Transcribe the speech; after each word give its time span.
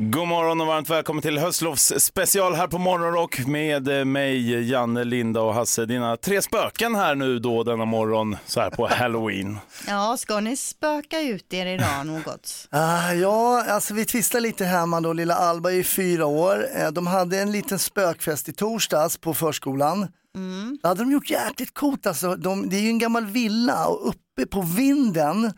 God 0.00 0.28
morgon 0.28 0.60
och 0.60 0.66
varmt 0.66 0.90
välkommen 0.90 1.22
till 1.22 1.38
höstlovs 1.38 1.92
special 1.98 2.54
här 2.54 2.66
på 2.66 2.78
Morgonrock 2.78 3.46
med 3.46 4.06
mig, 4.06 4.70
Janne, 4.70 5.04
Linda 5.04 5.40
och 5.40 5.54
Hasse. 5.54 5.86
Dina 5.86 6.16
tre 6.16 6.42
spöken 6.42 6.94
här 6.94 7.14
nu 7.14 7.38
då 7.38 7.62
denna 7.62 7.84
morgon 7.84 8.36
så 8.46 8.60
här 8.60 8.70
på 8.70 8.86
halloween. 8.90 9.58
Ja, 9.86 10.16
ska 10.18 10.40
ni 10.40 10.56
spöka 10.56 11.20
ut 11.20 11.54
er 11.54 11.66
idag 11.66 12.06
något? 12.06 12.68
Ah, 12.70 13.12
ja, 13.12 13.64
alltså 13.68 13.94
vi 13.94 14.04
tvistar 14.04 14.40
lite 14.40 14.64
hemma 14.64 15.00
då. 15.00 15.12
Lilla 15.12 15.34
Alba 15.34 15.72
är 15.72 15.82
fyra 15.82 16.26
år. 16.26 16.66
Eh, 16.76 16.90
De 16.90 17.06
hade 17.06 17.38
en 17.38 17.52
liten 17.52 17.78
spökfest 17.78 18.48
i 18.48 18.52
torsdags 18.52 19.18
på 19.18 19.34
förskolan. 19.34 20.08
Mm. 20.36 20.78
Det 20.82 20.88
hade 20.88 21.02
de 21.02 21.12
gjort 21.12 21.30
jäkligt 21.30 21.74
coolt 21.74 22.06
alltså. 22.06 22.36
De, 22.36 22.68
det 22.68 22.76
är 22.76 22.80
ju 22.80 22.88
en 22.88 22.98
gammal 22.98 23.26
villa 23.26 23.86
och 23.86 24.08
uppe 24.08 24.46
på 24.50 24.60
vinden 24.62 25.52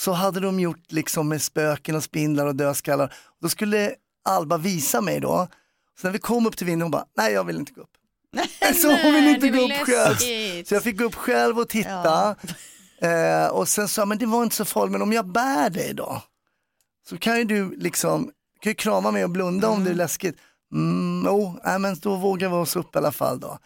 så 0.00 0.12
hade 0.12 0.40
de 0.40 0.60
gjort 0.60 0.92
liksom 0.92 1.28
med 1.28 1.42
spöken 1.42 1.94
och 1.94 2.04
spindlar 2.04 2.46
och 2.46 2.56
dödskallar. 2.56 3.14
Då 3.42 3.48
skulle 3.48 3.94
Alba 4.24 4.56
visa 4.56 5.00
mig 5.00 5.20
då. 5.20 5.48
Så 6.00 6.06
när 6.06 6.12
vi 6.12 6.18
kom 6.18 6.46
upp 6.46 6.56
till 6.56 6.66
vinden 6.66 6.82
hon 6.82 6.90
bara, 6.90 7.04
nej 7.16 7.32
jag 7.32 7.44
vill 7.44 7.56
inte 7.56 7.72
gå 7.72 7.80
upp. 7.80 7.90
Så 8.74 8.88
hon 9.02 9.14
vill 9.14 9.28
inte 9.28 9.48
gå 9.48 9.60
upp 9.60 9.86
själv. 9.86 10.14
Så 10.64 10.74
jag 10.74 10.82
fick 10.82 10.98
gå 10.98 11.04
upp 11.04 11.14
själv 11.14 11.58
och 11.58 11.68
titta. 11.68 12.36
Eh, 13.02 13.46
och 13.46 13.68
sen 13.68 13.88
sa 13.88 14.00
jag, 14.00 14.08
men 14.08 14.18
det 14.18 14.26
var 14.26 14.42
inte 14.42 14.56
så 14.56 14.64
farligt, 14.64 14.92
men 14.92 15.02
om 15.02 15.12
jag 15.12 15.26
bär 15.26 15.70
dig 15.70 15.94
då? 15.94 16.22
Så 17.08 17.18
kan 17.18 17.38
ju 17.38 17.44
du 17.44 17.76
liksom, 17.76 18.30
kan 18.60 18.70
ju 18.70 18.74
krama 18.74 19.10
mig 19.10 19.24
och 19.24 19.30
blunda 19.30 19.68
om 19.68 19.84
det 19.84 19.90
är 19.90 19.94
läskigt. 19.94 20.36
Mm, 20.72 21.28
oh, 21.28 21.54
nej, 21.64 21.78
men 21.78 21.96
då 22.02 22.16
vågar 22.16 22.48
vi 22.48 22.54
oss 22.54 22.76
upp 22.76 22.94
i 22.94 22.98
alla 22.98 23.12
fall 23.12 23.40
då. 23.40 23.58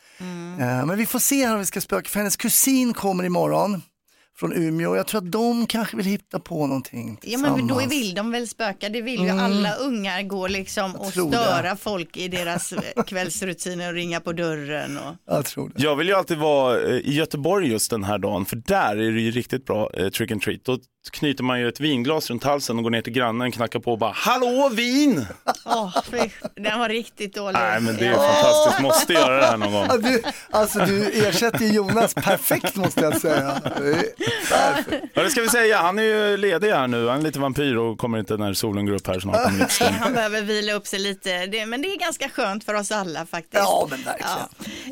Eh, 0.60 0.86
men 0.86 0.96
vi 0.96 1.06
får 1.06 1.18
se 1.18 1.46
här 1.46 1.54
om 1.54 1.60
vi 1.60 1.66
ska 1.66 1.80
spöka, 1.80 2.08
för 2.08 2.18
hennes 2.18 2.36
kusin 2.36 2.94
kommer 2.94 3.24
imorgon 3.24 3.82
från 4.36 4.52
Umeå. 4.52 4.96
Jag 4.96 5.06
tror 5.06 5.18
att 5.18 5.32
de 5.32 5.66
kanske 5.66 5.96
vill 5.96 6.06
hitta 6.06 6.38
på 6.38 6.66
någonting 6.66 7.18
Ja 7.22 7.38
men 7.38 7.66
då 7.66 7.86
vill 7.88 8.14
de 8.14 8.30
väl 8.30 8.48
spöka, 8.48 8.88
det 8.88 9.02
vill 9.02 9.22
ju 9.22 9.28
alla 9.28 9.74
ungar 9.74 10.22
gå 10.22 10.48
liksom 10.48 10.96
och 10.96 11.12
tror 11.12 11.30
det. 11.30 11.36
störa 11.36 11.76
folk 11.76 12.16
i 12.16 12.28
deras 12.28 12.72
eh, 12.72 13.02
kvällsrutiner 13.02 13.88
och 13.88 13.94
ringa 13.94 14.20
på 14.20 14.32
dörren. 14.32 14.98
Och... 14.98 15.14
Jag 15.26 15.44
tror 15.44 15.68
det. 15.68 15.82
Jag 15.82 15.96
vill 15.96 16.08
ju 16.08 16.14
alltid 16.14 16.38
vara 16.38 16.80
eh, 16.80 16.96
i 16.96 17.14
Göteborg 17.14 17.68
just 17.68 17.90
den 17.90 18.04
här 18.04 18.18
dagen 18.18 18.44
för 18.44 18.56
där 18.56 18.96
är 18.96 19.12
det 19.12 19.20
ju 19.20 19.30
riktigt 19.30 19.64
bra 19.64 19.90
eh, 19.94 20.08
trick 20.08 20.30
and 20.30 20.42
treat. 20.42 20.64
Då 20.64 20.78
knyter 21.10 21.44
man 21.44 21.60
ju 21.60 21.68
ett 21.68 21.80
vinglas 21.80 22.30
runt 22.30 22.44
halsen 22.44 22.76
och 22.78 22.82
går 22.82 22.90
ner 22.90 23.02
till 23.02 23.12
grannen, 23.12 23.52
knackar 23.52 23.78
på 23.78 23.92
och 23.92 23.98
bara 23.98 24.12
Hallå 24.16 24.68
vin! 24.72 25.26
Fy, 26.10 26.18
den 26.56 26.78
var 26.78 26.88
riktigt 26.88 27.34
dålig. 27.34 27.58
Nej 27.58 27.80
men 27.80 27.96
det 27.96 28.06
är 28.06 28.10
Ja. 28.12 28.32
fantastiskt, 28.32 28.82
måste 28.82 29.12
göra 29.12 29.36
det 29.40 29.46
här 29.46 29.56
någon 29.56 29.72
gång. 29.72 30.02
Du, 30.02 30.22
alltså 30.50 30.78
du 30.78 31.04
ersätter 31.28 31.64
Jonas 31.66 32.14
perfekt 32.14 32.76
måste 32.76 33.00
jag 33.00 33.20
säga. 33.20 33.60
Ja, 35.14 35.22
det 35.22 35.30
ska 35.30 35.40
vi 35.40 35.48
säga, 35.48 35.78
han 35.78 35.98
är 35.98 36.02
ju 36.02 36.36
ledig 36.36 36.70
här 36.70 36.86
nu, 36.88 37.08
han 37.08 37.18
är 37.18 37.22
lite 37.22 37.38
vampyr 37.38 37.76
och 37.76 37.98
kommer 37.98 38.18
inte 38.18 38.36
när 38.36 38.52
solen 38.52 38.86
går 38.86 38.94
upp 38.94 39.06
här 39.06 39.20
snart 39.20 39.52
Nej, 39.80 39.92
han 40.00 40.12
behöver 40.12 40.42
vila 40.42 40.72
upp 40.72 40.86
sig 40.86 40.98
lite, 40.98 41.46
det, 41.46 41.66
men 41.66 41.82
det 41.82 41.88
är 41.88 41.96
ganska 41.98 42.28
skönt 42.28 42.64
för 42.64 42.74
oss 42.74 42.92
alla 42.92 43.26
faktiskt. 43.26 43.54
Ja 43.54 43.86
men 43.90 44.02
verkligen. 44.02 44.30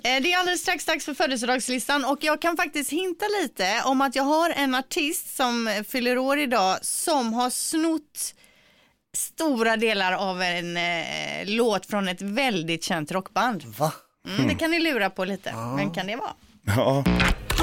Ja. 0.02 0.10
Eh, 0.10 0.22
Det 0.22 0.32
är 0.32 0.38
alldeles 0.38 0.60
strax 0.60 0.84
dags 0.84 1.04
för 1.04 1.14
födelsedagslistan 1.14 2.04
och 2.04 2.19
jag 2.20 2.42
kan 2.42 2.56
faktiskt 2.56 2.91
hinta 2.92 3.24
lite 3.42 3.82
om 3.84 4.00
att 4.00 4.16
jag 4.16 4.22
har 4.25 4.50
en 4.50 4.75
artist 4.75 5.37
som 5.37 5.82
fyller 6.02 6.18
år 6.18 6.38
idag 6.38 6.78
som 6.82 7.32
har 7.32 7.50
snott 7.50 8.34
stora 9.16 9.76
delar 9.76 10.12
av 10.12 10.42
en 10.42 10.76
eh, 10.76 10.82
låt 11.44 11.86
från 11.86 12.08
ett 12.08 12.22
väldigt 12.22 12.84
känt 12.84 13.12
rockband. 13.12 13.64
Va? 13.78 13.92
Mm, 14.28 14.48
det 14.48 14.54
kan 14.54 14.70
ni 14.70 14.80
lura 14.80 15.10
på 15.10 15.24
lite. 15.24 15.54
Vem 15.76 15.94
kan 15.94 16.06
det 16.06 16.16
vara? 16.16 16.32
Ja. 16.66 17.04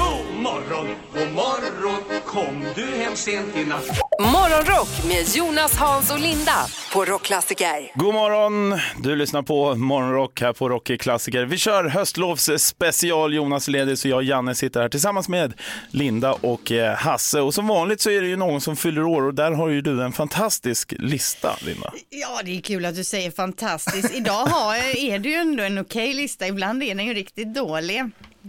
God 0.00 0.42
morgon, 0.42 0.86
god 1.14 1.32
morgon, 1.32 2.20
kom 2.26 2.64
du 2.74 2.86
hem 2.86 3.16
sent 3.16 3.56
i 3.56 3.64
natt? 3.64 3.86
Morgonrock 4.20 4.88
med 5.08 5.36
Jonas, 5.36 5.76
Hans 5.76 6.10
och 6.10 6.18
Linda 6.20 6.66
på 6.92 7.04
Rockklassiker. 7.04 7.90
God 7.94 8.14
morgon, 8.14 8.78
du 9.02 9.16
lyssnar 9.16 9.42
på 9.42 9.74
Morgonrock 9.74 10.40
här 10.40 10.52
på 10.52 10.68
Rocky 10.68 10.98
Klassiker. 10.98 11.44
Vi 11.44 11.58
kör 11.58 11.84
höstlovs 11.84 12.50
special, 12.58 13.34
Jonas 13.34 13.68
ledig 13.68 13.98
så 13.98 14.08
jag 14.08 14.16
och 14.16 14.24
Janne 14.24 14.54
sitter 14.54 14.80
här 14.80 14.88
tillsammans 14.88 15.28
med 15.28 15.54
Linda 15.90 16.32
och 16.32 16.72
eh, 16.72 16.94
Hasse. 16.94 17.40
Och 17.40 17.54
som 17.54 17.66
vanligt 17.66 18.00
så 18.00 18.10
är 18.10 18.20
det 18.20 18.28
ju 18.28 18.36
någon 18.36 18.60
som 18.60 18.76
fyller 18.76 19.04
år 19.04 19.22
och 19.22 19.34
där 19.34 19.52
har 19.52 19.68
ju 19.68 19.80
du 19.80 20.02
en 20.02 20.12
fantastisk 20.12 20.94
lista, 20.98 21.56
Linda. 21.60 21.92
Ja, 22.08 22.40
det 22.44 22.56
är 22.56 22.60
kul 22.60 22.84
att 22.86 22.94
du 22.94 23.04
säger 23.04 23.30
fantastiskt. 23.30 24.14
Idag 24.14 24.46
har, 24.46 24.74
är 24.96 25.18
det 25.18 25.28
ju 25.28 25.34
ändå 25.34 25.62
en 25.62 25.78
okej 25.78 26.14
lista. 26.14 26.46
Ibland 26.46 26.82
är 26.82 26.94
den 26.94 27.06
ju 27.06 27.14
riktigt 27.14 27.54
dålig. 27.54 28.04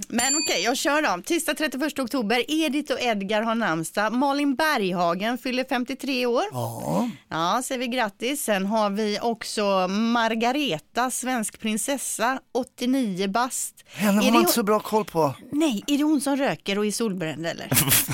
Men 0.08 0.34
okej, 0.38 0.62
jag 0.64 0.78
kör 0.78 1.02
då. 1.18 1.22
Tisdag 1.22 1.54
31 1.54 2.00
oktober, 2.00 2.44
Edith 2.48 2.94
och 2.94 3.02
Edgar 3.02 3.42
har 3.42 3.56
namnsdag. 3.56 4.14
Malin 4.14 4.56
Berghagen 4.56 5.38
fyller 5.38 5.66
53 5.70 6.26
år. 6.26 6.44
Ja. 6.52 7.10
Ja, 7.30 7.62
säger 7.66 7.80
vi 7.80 7.88
grattis. 7.88 8.44
Sen 8.44 8.66
har 8.66 8.90
vi 8.90 9.20
också 9.22 9.88
Margareta, 9.88 11.12
svensk 11.12 11.60
prinsessa, 11.60 12.40
89 12.54 13.28
bast. 13.28 13.76
Henne 13.94 14.12
har 14.12 14.16
man 14.16 14.26
inte 14.26 14.38
hon- 14.40 14.48
så 14.48 14.64
bra 14.64 14.80
koll 14.80 15.06
på. 15.06 15.34
Nej, 15.52 15.84
är 15.88 15.98
det 15.98 16.04
hon 16.04 16.22
som 16.22 16.38
röker 16.38 16.78
och 16.78 16.86
är 16.86 16.92
solbränd 16.92 17.46
eller? 17.48 17.68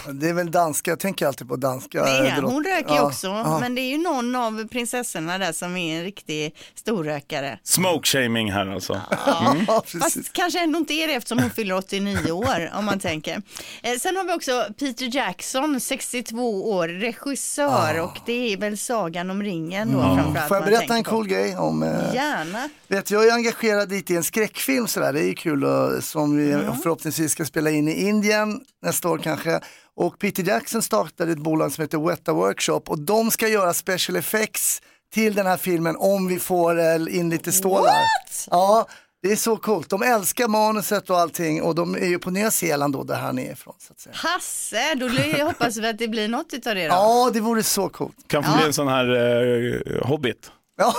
Det 0.14 0.30
är 0.30 0.34
väl 0.34 0.52
danska, 0.52 0.92
jag 0.92 1.00
tänker 1.00 1.28
alltid 1.28 1.48
på 1.48 1.56
danska. 1.56 2.04
Det 2.04 2.10
är 2.10 2.42
Hon 2.42 2.64
röker 2.64 2.96
Ja, 2.96 3.02
också, 3.02 3.28
ja. 3.28 3.60
men 3.60 3.76
det 3.76 3.82
är 3.82 3.90
ju 3.92 3.98
någon 3.98 4.36
av 4.36 4.68
prinsessorna 4.68 5.38
där 5.38 5.52
som 5.54 5.78
är 5.78 5.98
en 5.98 6.04
riktig 6.04 6.56
storrökare. 6.76 7.60
Smoke 7.64 8.08
shaming 8.08 8.52
här 8.52 8.68
alltså. 8.68 9.02
Ja, 9.26 9.56
precis. 9.86 10.02
Fast 10.04 10.34
kanske 10.34 10.60
ändå 10.64 10.80
inte 10.80 10.94
är 10.94 11.08
det 11.08 11.14
eftersom 11.14 11.40
hon 11.40 11.50
fyller 11.52 11.67
89 11.76 12.32
år 12.32 12.72
om 12.74 12.86
man 12.86 13.00
tänker. 13.00 13.42
Eh, 13.84 13.98
sen 14.00 14.16
har 14.16 14.24
vi 14.24 14.34
också 14.34 14.66
Peter 14.80 15.16
Jackson, 15.16 15.80
62 15.80 16.72
år, 16.72 16.88
regissör 16.88 18.00
och 18.00 18.18
det 18.26 18.54
är 18.54 18.58
väl 18.58 18.78
Sagan 18.78 19.30
om 19.30 19.44
ringen 19.44 19.92
då 19.92 20.02
framförallt. 20.02 20.38
Ah. 20.38 20.48
Får 20.48 20.58
jag 20.58 20.66
berätta 20.66 20.96
en 20.96 21.04
på. 21.04 21.10
cool 21.10 21.28
grej 21.28 21.58
om 21.58 21.84
eh, 21.84 21.90
Gärna. 22.14 22.70
Vet, 22.88 23.12
jag 23.12 23.28
är 23.28 23.34
engagerad 23.34 23.92
lite 23.92 24.14
i 24.14 24.16
en 24.16 24.24
skräckfilm 24.24 24.88
sådär, 24.88 25.14
det 25.14 25.24
är 25.24 25.34
kul 25.34 25.64
och, 25.64 26.04
som 26.04 26.38
vi 26.38 26.52
förhoppningsvis 26.84 27.32
ska 27.32 27.46
spela 27.46 27.70
in 27.70 27.88
i 27.88 28.08
Indien 28.08 28.62
nästa 28.82 29.10
år 29.10 29.18
kanske. 29.18 29.60
Och 29.96 30.20
Peter 30.20 30.44
Jackson 30.44 30.82
startade 30.82 31.32
ett 31.32 31.38
bolag 31.38 31.72
som 31.72 31.82
heter 31.82 31.98
Weta 32.10 32.34
Workshop 32.34 32.82
och 32.88 33.00
de 33.00 33.32
ska 33.32 33.48
göra 33.48 33.74
special 33.74 34.16
effects 34.16 34.82
till 35.14 35.36
den 35.36 35.46
här 35.46 35.58
filmen 35.58 35.96
om 36.00 36.28
vi 36.28 36.40
får 36.40 36.80
in 37.10 37.30
lite 37.30 37.52
stålar. 37.52 37.84
What? 37.84 38.48
Ja, 38.52 38.88
det 39.28 39.34
är 39.34 39.36
så 39.36 39.58
coolt. 39.58 39.90
De 39.90 40.02
älskar 40.02 40.48
manuset 40.48 41.10
och 41.10 41.20
allting 41.20 41.62
och 41.62 41.76
de 41.76 41.96
är 41.96 42.06
ju 42.06 42.20
på 42.20 42.32
Nya 42.32 42.52
Zeeland 42.52 42.94
då 42.94 43.04
där 43.04 43.16
han 43.16 43.40
är 43.40 43.52
ifrån. 43.52 43.74
Så 43.80 43.94
att 43.94 44.00
säga. 44.00 44.16
Hasse, 44.16 44.96
då 44.96 45.10
hoppas 45.46 45.78
vi 45.78 45.88
att 45.88 45.98
det 45.98 46.08
blir 46.08 46.28
något 46.28 46.54
utav 46.54 46.76
det 46.76 46.88
då. 46.88 46.94
Ja, 46.94 47.30
det 47.34 47.40
vore 47.40 47.64
så 47.64 47.90
coolt. 47.90 48.16
Kan 48.28 48.44
få 48.44 48.58
bli 48.58 48.66
en 48.66 48.74
sån 48.74 48.88
här 48.88 49.16
eh, 49.16 50.08
hobbit. 50.08 50.52
Ja, 50.78 50.94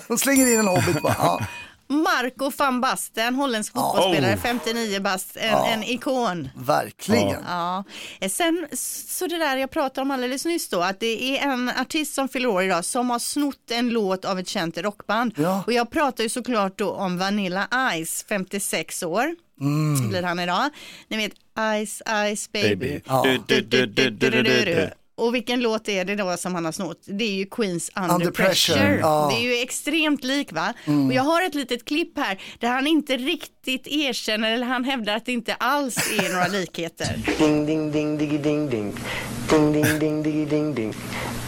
de 0.08 0.18
slänger 0.18 0.52
in 0.52 0.58
en 0.58 0.66
hobbit 0.66 1.02
bara. 1.02 1.14
Ja. 1.18 1.40
Marco 2.02 2.50
van 2.56 2.80
Basten, 2.80 3.34
holländsk 3.34 3.72
fotbollsspelare, 3.72 4.34
Oh. 4.34 4.40
59 4.40 5.00
bast, 5.00 5.36
en, 5.36 5.58
en 5.64 5.82
ikon. 5.82 6.48
Verkligen. 6.56 7.36
Ja, 7.48 7.84
Eh, 8.20 8.28
sen 8.30 8.66
så 8.72 9.26
det 9.26 9.38
där 9.38 9.56
jag 9.56 9.70
pratade 9.70 10.00
om 10.02 10.10
alldeles 10.10 10.44
nyss 10.44 10.68
då, 10.68 10.80
att 10.80 11.00
det 11.00 11.38
är 11.38 11.42
en 11.52 11.68
artist 11.68 12.14
som 12.14 12.28
fyller 12.28 12.48
år 12.48 12.62
idag 12.62 12.84
som 12.84 13.10
har 13.10 13.18
snott 13.18 13.70
en 13.70 13.88
låt 13.88 14.24
av 14.24 14.38
ett 14.38 14.48
känt 14.48 14.78
rockband. 14.78 15.32
Ja. 15.36 15.62
Och 15.66 15.72
jag 15.72 15.90
pratar 15.90 16.22
ju 16.24 16.28
såklart 16.30 16.78
då 16.78 16.90
om 16.90 17.18
Vanilla 17.18 17.68
Ice, 18.04 18.24
56 18.28 19.02
år. 19.02 19.34
Mm. 19.60 20.08
Blir 20.08 20.22
han 20.22 20.40
idag. 20.40 20.70
Ni 21.08 21.16
vet 21.16 21.32
Ice 21.86 22.02
Ice 22.36 22.52
Baby. 22.52 22.68
Baby. 22.76 23.00
Ja. 23.06 23.22
Du, 23.46 23.60
du, 23.60 23.86
du, 23.86 24.90
Och 25.16 25.34
vilken 25.34 25.60
låt 25.60 25.88
är 25.88 26.04
det 26.04 26.16
då 26.16 26.36
som 26.36 26.54
han 26.54 26.64
har 26.64 26.72
snott? 26.72 27.02
Det 27.04 27.24
är 27.24 27.34
ju 27.34 27.46
Queens 27.46 27.90
Under, 27.96 28.14
Under 28.14 28.30
Pressure. 28.30 28.78
Pressure, 28.78 28.98
ja. 29.00 29.24
Mm. 29.24 29.34
Det 29.34 29.46
är 29.46 29.56
ju 29.56 29.62
extremt 29.62 30.24
lik 30.24 30.52
va? 30.52 30.74
Och 31.06 31.12
jag 31.12 31.22
har 31.22 31.42
ett 31.42 31.54
litet 31.54 31.84
klipp 31.84 32.18
här 32.18 32.40
där 32.58 32.68
han 32.68 32.86
inte 32.86 33.16
riktigt 33.16 33.86
erkänner 33.86 34.50
eller 34.50 34.66
han 34.66 34.84
hävdar 34.84 35.16
att 35.16 35.26
det 35.26 35.32
inte 35.32 35.54
alls 35.54 35.96
är 35.96 36.32
några 36.32 36.46
likheter. 36.46 37.16
Ding 37.38 37.66
ding 37.66 37.92
ding 37.92 38.18
ding 38.18 38.70
ding. 38.70 38.94
Ding 39.50 39.72
ding 39.72 39.98
ding 39.98 40.22
diggy 40.22 40.46
ding 40.46 40.74
ding. 40.74 40.94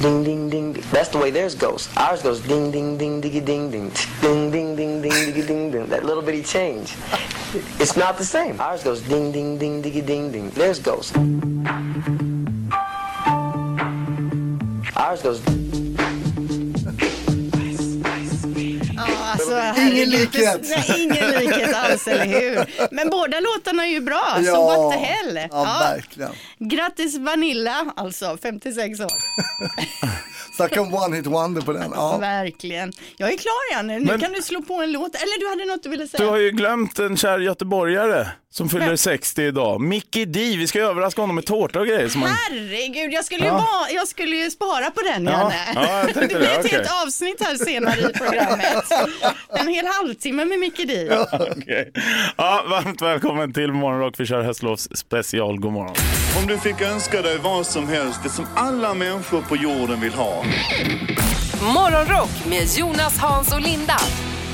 Ding 0.02 0.24
ding 0.24 0.50
ding. 0.50 0.72
ding. 0.72 0.82
That's 0.92 1.08
the 1.08 1.19
way 1.19 1.30
theirs 1.30 1.54
goes. 1.54 1.88
Ours 1.96 2.22
goes 2.22 2.40
ding 2.40 2.70
ding 2.70 2.98
ding 2.98 3.20
ding 3.20 3.70
ding. 3.70 3.90
Ding 4.20 4.50
ding 4.50 4.76
ding 4.76 5.02
ding 5.02 5.12
diggy 5.12 5.46
ding 5.46 5.70
ding. 5.70 5.86
That 5.86 6.04
little 6.04 6.22
bitty 6.22 6.42
change. 6.42 6.94
It's 7.78 7.96
not 7.96 8.19
the 8.19 8.24
same. 8.24 8.60
Ours 8.60 8.84
goes 8.84 9.00
ding 9.00 9.32
ding 9.32 9.58
ding 9.58 9.82
diggy 9.82 10.06
ding 10.06 10.30
ding. 10.32 10.50
Theirs 10.50 10.78
goes. 10.78 11.12
Ours 15.06 15.23
goes. 15.23 15.41
herregud. 19.49 19.93
Ingen 19.93 20.11
likhet. 20.11 20.61
Nej, 20.62 21.03
ingen 21.03 21.31
likhet 21.31 21.75
alls, 21.75 22.08
eller 22.08 22.25
hur? 22.25 22.64
Men 22.94 23.11
båda 23.11 23.41
låtarna 23.41 23.87
är 23.87 23.91
ju 23.91 24.00
bra, 24.00 24.25
så 24.37 24.43
Ja. 24.44 24.64
what 24.64 24.93
the 24.93 24.99
hell. 25.06 25.41
Ja, 25.50 25.64
verkligen. 25.94 26.31
Grattis 26.58 27.19
Vanilla, 27.19 27.87
alltså 27.97 28.38
56 28.43 29.00
år. 29.00 29.11
Snacka 30.56 30.81
om 30.81 30.94
one 30.94 31.17
hit 31.17 31.26
wonder 31.26 31.62
på 31.62 31.73
den. 31.73 31.91
Ja. 31.94 32.17
Verkligen. 32.19 32.93
Jag 33.17 33.32
är 33.32 33.37
klar 33.37 33.73
Janne, 33.73 33.99
nu 33.99 34.05
Men- 34.05 34.20
kan 34.20 34.32
du 34.32 34.43
slå 34.43 34.62
på 34.62 34.75
en 34.75 34.93
låt. 34.93 35.14
Eller 35.14 35.41
du 35.41 35.49
hade 35.49 35.64
något 35.64 35.82
du 35.82 35.88
ville 35.88 36.08
säga? 36.08 36.25
Du 36.25 36.31
har 36.31 36.37
ju 36.38 36.50
glömt 36.50 36.99
en 36.99 37.17
kär 37.17 37.38
göteborgare 37.38 38.29
som 38.56 38.69
fyller 38.69 38.97
60 38.97 39.43
idag. 39.43 39.81
Mickey 39.81 40.25
D, 40.25 40.41
vi 40.58 40.67
ska 40.67 40.81
överraska 40.81 41.20
honom 41.20 41.37
med 41.37 41.47
tårta 41.47 41.81
och 41.81 41.87
grejer. 41.87 42.08
Som 42.08 42.23
han... 42.23 42.31
Herregud, 42.50 43.12
jag 43.12 43.25
skulle, 43.25 43.41
ju 43.43 43.47
Ja. 43.47 43.53
bara, 43.53 43.91
jag 43.91 44.08
skulle 44.08 44.37
ju 44.37 44.50
spara 44.50 44.91
på 44.91 45.00
den 45.03 45.25
Ja, 45.25 45.31
Janne. 45.32 45.55
ja, 45.75 45.99
jag 46.00 46.14
tänkte 46.14 46.20
det 46.20 46.26
blir 46.29 46.38
det, 46.38 46.53
ett 46.55 46.64
okej. 46.64 46.70
helt 46.79 46.91
avsnitt 47.06 47.43
här 47.47 47.56
senare 47.64 48.00
i 48.00 48.12
programmet. 48.19 48.85
En 49.61 49.69
hel 49.69 49.87
halvtimme 49.87 50.44
med 50.44 50.58
Micke 50.58 50.76
Di. 50.76 51.11
Okej. 51.32 51.93
Ja, 52.37 52.64
varmt 52.69 53.03
välkommen 53.03 53.53
till 53.53 53.73
Morgonrock. 53.73 54.14
Vi 54.20 54.26
kör 54.26 54.43
höstlovs 54.43 54.88
special. 54.97 55.58
God 55.61 55.73
morgon. 55.73 55.94
Om 56.41 56.47
du 56.47 56.58
fick 56.58 56.81
önska 56.81 57.23
dig 57.23 57.38
vad 57.38 57.67
som 57.67 57.88
helst, 57.88 58.20
det 58.23 58.29
som 58.31 58.47
alla 58.56 58.94
människor 58.94 59.43
på 59.43 59.56
jorden 59.56 60.00
vill 60.00 60.12
ha. 60.14 60.44
Morgonrock 61.75 62.31
med 62.49 62.67
Jonas, 62.76 63.19
Hans 63.19 63.53
och 63.55 63.61
Linda 63.61 63.97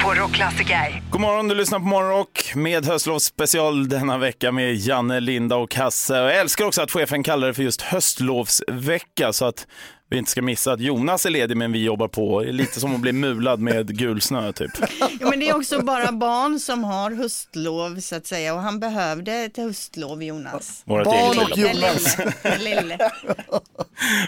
på 0.02 0.14
Rockklassiker. 0.14 1.02
God 1.10 1.20
morgon, 1.20 1.48
du 1.48 1.54
lyssnar 1.54 1.78
på 1.78 1.84
Morgonrock 1.84 2.54
med 2.54 2.86
höstlovs 2.86 3.24
special 3.24 3.88
denna 3.88 4.18
vecka 4.18 4.52
med 4.52 4.74
Janne, 4.74 5.20
Linda 5.20 5.56
och 5.56 5.74
Hasse. 5.74 6.20
Och 6.20 6.28
Jag 6.28 6.36
älskar 6.36 6.64
också 6.64 6.82
att 6.82 6.90
chefen 6.90 7.22
kallar 7.22 7.46
det 7.48 7.54
för 7.54 7.62
just 7.62 7.82
höstlovsvecka 7.82 9.32
så 9.32 9.44
att 9.44 9.66
vi 10.10 10.18
inte 10.18 10.30
ska 10.30 10.42
missa 10.42 10.72
att 10.72 10.80
Jonas 10.80 11.26
är 11.26 11.30
ledig 11.30 11.56
men 11.56 11.72
vi 11.72 11.84
jobbar 11.84 12.08
på. 12.08 12.40
Lite 12.40 12.80
som 12.80 12.94
att 12.94 13.00
bli 13.00 13.12
mulad 13.12 13.60
med 13.60 13.98
gul 13.98 14.20
snö 14.20 14.52
typ. 14.52 14.70
Ja, 15.00 15.30
men 15.30 15.40
det 15.40 15.48
är 15.48 15.56
också 15.56 15.82
bara 15.82 16.12
barn 16.12 16.58
som 16.60 16.84
har 16.84 17.10
höstlov 17.10 18.00
så 18.00 18.16
att 18.16 18.26
säga 18.26 18.54
och 18.54 18.60
han 18.60 18.80
behövde 18.80 19.32
ett 19.32 19.56
höstlov 19.56 20.22
Jonas. 20.22 20.82
Vårat 20.84 21.04
Barn 21.04 21.38
och. 21.38 21.58
Jonas. 21.58 22.16
Den 22.42 22.64
lille. 22.64 23.10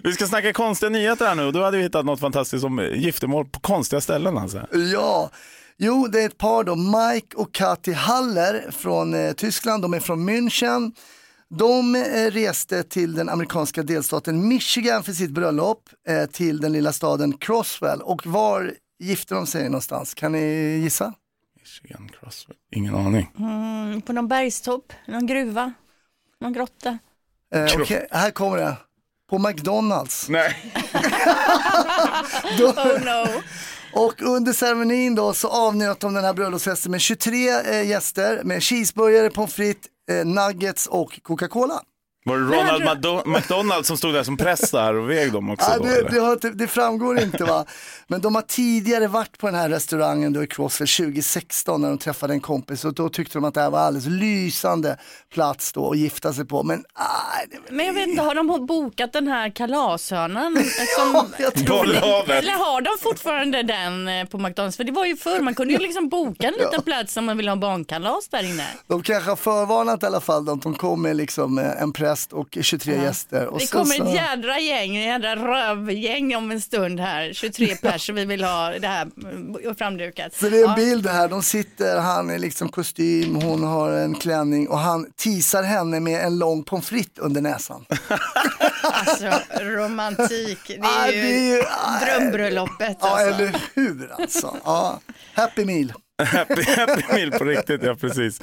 Vi 0.02 0.12
ska 0.12 0.26
snacka 0.26 0.52
konstiga 0.52 0.90
nyheter 0.90 1.26
här 1.26 1.34
nu 1.34 1.44
och 1.44 1.52
du 1.52 1.62
hade 1.62 1.76
vi 1.76 1.82
hittat 1.82 2.04
något 2.04 2.20
fantastiskt 2.20 2.64
om 2.64 2.90
giftermål 2.94 3.44
på 3.44 3.60
konstiga 3.60 4.00
ställen 4.00 4.38
alltså. 4.38 4.66
Ja, 4.92 5.30
jo 5.78 6.06
det 6.06 6.22
är 6.22 6.26
ett 6.26 6.38
par 6.38 6.64
då, 6.64 6.76
Mike 6.76 7.36
och 7.36 7.52
Kati 7.54 7.92
Haller 7.92 8.70
från 8.70 9.14
eh, 9.14 9.32
Tyskland, 9.32 9.82
de 9.82 9.94
är 9.94 10.00
från 10.00 10.28
München. 10.28 10.92
De 11.50 11.94
eh, 11.94 12.30
reste 12.30 12.82
till 12.82 13.14
den 13.14 13.28
amerikanska 13.28 13.82
delstaten 13.82 14.48
Michigan 14.48 15.02
för 15.02 15.12
sitt 15.12 15.30
bröllop 15.30 15.88
eh, 16.08 16.26
till 16.26 16.60
den 16.60 16.72
lilla 16.72 16.92
staden 16.92 17.38
Crosswell. 17.38 18.00
Och 18.00 18.26
var 18.26 18.74
gifte 18.98 19.34
de 19.34 19.46
sig 19.46 19.64
någonstans? 19.64 20.14
Kan 20.14 20.32
ni 20.32 20.78
gissa? 20.82 21.12
Michigan 21.60 22.10
Crosswell. 22.20 22.56
Ingen 22.76 22.94
aning. 22.94 23.30
Mm, 23.38 24.02
på 24.02 24.12
någon 24.12 24.28
bergstopp, 24.28 24.92
någon 25.06 25.26
gruva, 25.26 25.72
någon 26.40 26.52
grotta. 26.52 26.98
Eh, 27.54 27.80
Okej, 27.80 28.06
här 28.10 28.30
kommer 28.30 28.56
det. 28.56 28.76
På 29.30 29.38
McDonalds. 29.38 30.28
Nej. 30.28 30.72
Då, 32.58 32.66
Oh 32.66 33.04
no 33.04 33.42
och 33.94 34.22
under 34.22 34.52
ceremonin 34.52 35.14
då 35.14 35.32
så 35.32 35.48
avnjöt 35.48 36.00
de 36.00 36.14
den 36.14 36.24
här 36.24 36.34
bröllopsfesten 36.34 36.90
med 36.90 37.00
23 37.00 37.48
eh, 37.48 37.88
gäster 37.88 38.44
med 38.44 38.62
cheeseburgare, 38.62 39.30
pommes 39.30 39.54
frites, 39.54 39.86
eh, 40.10 40.26
nuggets 40.26 40.86
och 40.86 41.20
Coca-Cola. 41.22 41.80
Var 42.26 42.38
det 42.38 42.44
Ronald 42.44 42.82
Mado- 42.84 43.26
McDonald 43.26 43.86
som 43.86 43.96
stod 43.96 44.14
där 44.14 44.22
som 44.22 44.36
präst 44.36 44.72
där 44.72 44.94
och 44.94 45.10
väg 45.10 45.32
dem 45.32 45.50
också? 45.50 45.70
Ja, 45.70 45.78
då, 45.78 45.84
det, 45.84 46.08
det, 46.10 46.18
har, 46.20 46.54
det 46.54 46.66
framgår 46.68 47.20
inte 47.20 47.44
va. 47.44 47.64
Men 48.06 48.20
de 48.20 48.34
har 48.34 48.42
tidigare 48.42 49.06
varit 49.06 49.38
på 49.38 49.46
den 49.46 49.54
här 49.56 49.68
restaurangen 49.68 50.32
då 50.32 50.42
i 50.42 50.46
Crossfit 50.46 50.96
2016 50.96 51.80
när 51.80 51.88
de 51.88 51.98
träffade 51.98 52.32
en 52.34 52.40
kompis 52.40 52.84
och 52.84 52.94
då 52.94 53.08
tyckte 53.08 53.38
de 53.38 53.44
att 53.44 53.54
det 53.54 53.60
här 53.60 53.70
var 53.70 53.78
alldeles 53.78 54.06
lysande 54.06 54.96
plats 55.34 55.72
då 55.72 55.90
att 55.90 55.98
gifta 55.98 56.32
sig 56.32 56.44
på. 56.44 56.62
Men 56.62 56.84
aj, 56.94 57.46
det, 57.50 57.72
Men 57.74 57.86
jag 57.86 57.92
vet 57.92 58.08
inte, 58.08 58.22
har 58.22 58.34
de 58.34 58.66
bokat 58.66 59.12
den 59.12 59.28
här 59.28 59.50
kalashörnan? 59.50 60.64
Som, 60.98 61.26
Bollhavet. 61.66 62.30
eller 62.30 62.52
har 62.52 62.80
de 62.80 62.90
fortfarande 63.02 63.62
den 63.62 64.08
eh, 64.08 64.26
på 64.26 64.38
McDonalds? 64.38 64.76
För 64.76 64.84
det 64.84 64.92
var 64.92 65.04
ju 65.06 65.16
förr, 65.16 65.40
man 65.40 65.54
kunde 65.54 65.72
ju 65.72 65.78
liksom 65.78 66.08
boka 66.08 66.46
en 66.46 66.54
liten 66.54 66.82
plats 66.82 67.16
om 67.16 67.24
man 67.24 67.36
vill 67.36 67.48
ha 67.48 67.56
barnkalas 67.56 68.28
där 68.28 68.42
inne. 68.50 68.66
De 68.86 69.02
kanske 69.02 69.30
har 69.30 69.36
förvarnat 69.36 70.02
i 70.02 70.06
alla 70.06 70.20
fall 70.20 70.48
att 70.48 70.62
de 70.62 70.74
kom 70.74 71.02
med 71.02 71.16
liksom 71.16 71.58
eh, 71.58 71.82
en 71.82 71.92
präst 72.14 72.32
och 72.32 72.58
23 72.60 72.94
gäster. 73.02 73.46
Och 73.46 73.58
Det 73.58 73.66
sen 73.66 73.78
kommer 73.80 73.94
så- 73.94 74.04
ett 74.04 74.14
jädra 74.14 74.58
gäng, 74.58 74.96
en 74.96 75.02
jädra 75.02 75.36
rövgäng 75.36 76.36
om 76.36 76.50
en 76.50 76.60
stund 76.60 77.00
här. 77.00 77.32
23 77.32 77.76
pers 77.82 78.08
vi 78.10 78.24
vill 78.24 78.44
ha 78.44 78.70
det 78.78 78.88
här 78.88 79.74
framdukat. 79.78 80.34
Så 80.34 80.48
det 80.48 80.56
är 80.58 80.64
en 80.64 80.70
Ja. 80.70 80.76
bild 80.76 81.06
här, 81.06 81.28
de 81.28 81.42
sitter, 81.42 82.00
han 82.00 82.30
är 82.30 82.38
liksom 82.38 82.68
kostym, 82.68 83.34
hon 83.36 83.64
har 83.64 83.90
en 83.92 84.14
klänning 84.14 84.68
och 84.68 84.78
han 84.78 85.06
teasar 85.16 85.62
henne 85.62 86.00
med 86.00 86.24
en 86.24 86.38
lång 86.38 86.64
pommes 86.64 86.88
frites 86.88 87.18
under 87.18 87.40
näsan. 87.40 87.84
Alltså 88.82 89.24
romantik, 89.60 90.58
det 90.66 90.78
Ah, 90.82 91.06
är 91.06 91.12
det 91.12 91.18
är 91.18 91.40
ju 91.40 91.56
ju- 91.56 91.62
ah, 91.70 92.04
drömbröllopet 92.04 92.96
Ja, 93.00 93.08
alltså. 93.08 93.26
eller 93.42 93.56
hur 93.74 94.12
alltså. 94.18 94.56
Ja. 94.64 95.00
Happy 95.34 95.64
meal. 95.64 95.92
Happy, 96.22 96.62
happy 96.62 97.02
meal 97.12 97.30
på 97.30 97.44
riktigt, 97.44 97.82
ja 97.82 97.94
precis. 97.94 98.40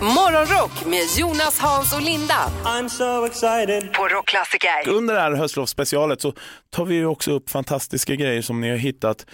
Morgonrock 0.00 0.86
med 0.86 1.02
Jonas, 1.18 1.58
Hans 1.58 1.94
och 1.94 2.02
Linda 2.02 2.34
I'm 2.64 2.88
so 2.88 3.26
excited. 3.26 3.92
på 3.92 4.08
Rockklassiker. 4.08 4.88
Under 4.88 5.14
det 5.14 5.20
här 5.20 5.32
höstlovsspecialet 5.32 6.20
så 6.20 6.32
tar 6.70 6.84
vi 6.84 6.94
ju 6.94 7.06
också 7.06 7.32
upp 7.32 7.50
fantastiska 7.50 8.14
grejer 8.14 8.42
som 8.42 8.60
ni 8.60 8.70
har 8.70 8.76
hittat, 8.76 9.26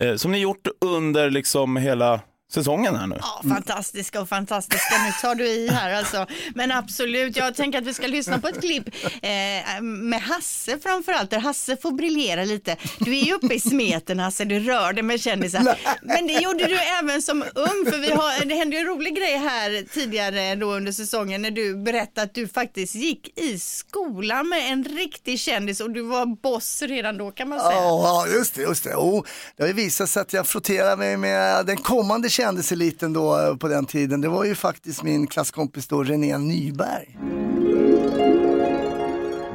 eh, 0.00 0.14
som 0.14 0.32
ni 0.32 0.38
gjort 0.38 0.68
under 0.84 1.30
liksom 1.30 1.76
hela 1.76 2.20
säsongen 2.52 2.96
här 2.96 3.06
nu. 3.06 3.16
Ja, 3.20 3.42
fantastiska 3.48 4.20
och 4.20 4.28
fantastiska. 4.28 4.94
Nu 5.04 5.12
tar 5.20 5.34
du 5.34 5.46
i 5.46 5.68
här 5.68 5.94
alltså. 5.94 6.26
Men 6.54 6.72
absolut, 6.72 7.36
jag 7.36 7.54
tänker 7.54 7.78
att 7.78 7.86
vi 7.86 7.94
ska 7.94 8.06
lyssna 8.06 8.38
på 8.38 8.48
ett 8.48 8.60
klipp 8.60 8.88
eh, 9.22 9.80
med 9.82 10.20
Hasse 10.20 10.78
framförallt, 10.78 11.30
där 11.30 11.38
Hasse 11.38 11.76
får 11.76 11.92
briljera 11.92 12.44
lite. 12.44 12.76
Du 12.98 13.18
är 13.18 13.22
ju 13.22 13.34
uppe 13.34 13.54
i 13.54 13.60
smeten 13.60 14.18
Hasse, 14.18 14.44
du 14.44 14.60
rör 14.60 14.92
dig 14.92 15.02
med 15.02 15.20
kändisar. 15.20 15.78
Men 16.02 16.26
det 16.26 16.32
gjorde 16.32 16.64
du 16.64 16.78
även 16.78 17.22
som 17.22 17.42
ung, 17.42 17.92
för 17.92 17.98
vi 17.98 18.10
har, 18.10 18.44
det 18.44 18.54
hände 18.54 18.76
ju 18.76 18.80
en 18.80 18.86
rolig 18.86 19.16
grej 19.16 19.36
här 19.36 19.84
tidigare 19.94 20.54
då 20.54 20.72
under 20.72 20.92
säsongen 20.92 21.42
när 21.42 21.50
du 21.50 21.76
berättade 21.76 22.22
att 22.22 22.34
du 22.34 22.48
faktiskt 22.48 22.94
gick 22.94 23.38
i 23.38 23.58
skolan 23.58 24.48
med 24.48 24.72
en 24.72 24.84
riktig 24.84 25.40
kändis 25.40 25.80
och 25.80 25.90
du 25.90 26.02
var 26.02 26.26
boss 26.26 26.82
redan 26.82 27.18
då 27.18 27.30
kan 27.30 27.48
man 27.48 27.60
säga. 27.60 27.72
Ja, 27.72 28.26
just 28.26 28.54
det. 28.54 28.62
Just 28.62 28.84
det. 28.84 28.94
Oh, 28.94 29.24
det 29.56 29.62
har 29.62 29.68
ju 29.68 29.74
visat 29.74 30.10
sig 30.10 30.22
att 30.22 30.32
jag 30.32 30.46
frotterar 30.46 30.96
mig 30.96 31.16
med 31.16 31.66
den 31.66 31.76
kommande 31.76 32.28
kändiseliten 32.40 33.12
då 33.12 33.56
på 33.60 33.68
den 33.68 33.86
tiden. 33.86 34.20
Det 34.20 34.28
var 34.28 34.44
ju 34.44 34.54
faktiskt 34.54 35.02
min 35.02 35.26
klasskompis 35.26 35.88
då, 35.88 36.02
René 36.02 36.38
Nyberg. 36.38 37.18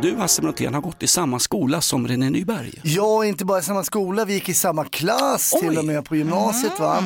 Du 0.01 0.15
Hasse 0.15 0.41
Brontén 0.41 0.73
har 0.73 0.81
gått 0.81 1.03
i 1.03 1.07
samma 1.07 1.39
skola 1.39 1.81
som 1.81 2.07
René 2.07 2.29
Nyberg. 2.29 2.73
Ja, 2.83 3.25
inte 3.25 3.45
bara 3.45 3.59
i 3.59 3.63
samma 3.63 3.83
skola, 3.83 4.25
vi 4.25 4.33
gick 4.33 4.49
i 4.49 4.53
samma 4.53 4.85
klass 4.85 5.49
till 5.59 5.69
Oj. 5.69 5.77
och 5.77 5.85
med 5.85 6.05
på 6.05 6.15
gymnasiet. 6.15 6.79
Va? 6.79 7.03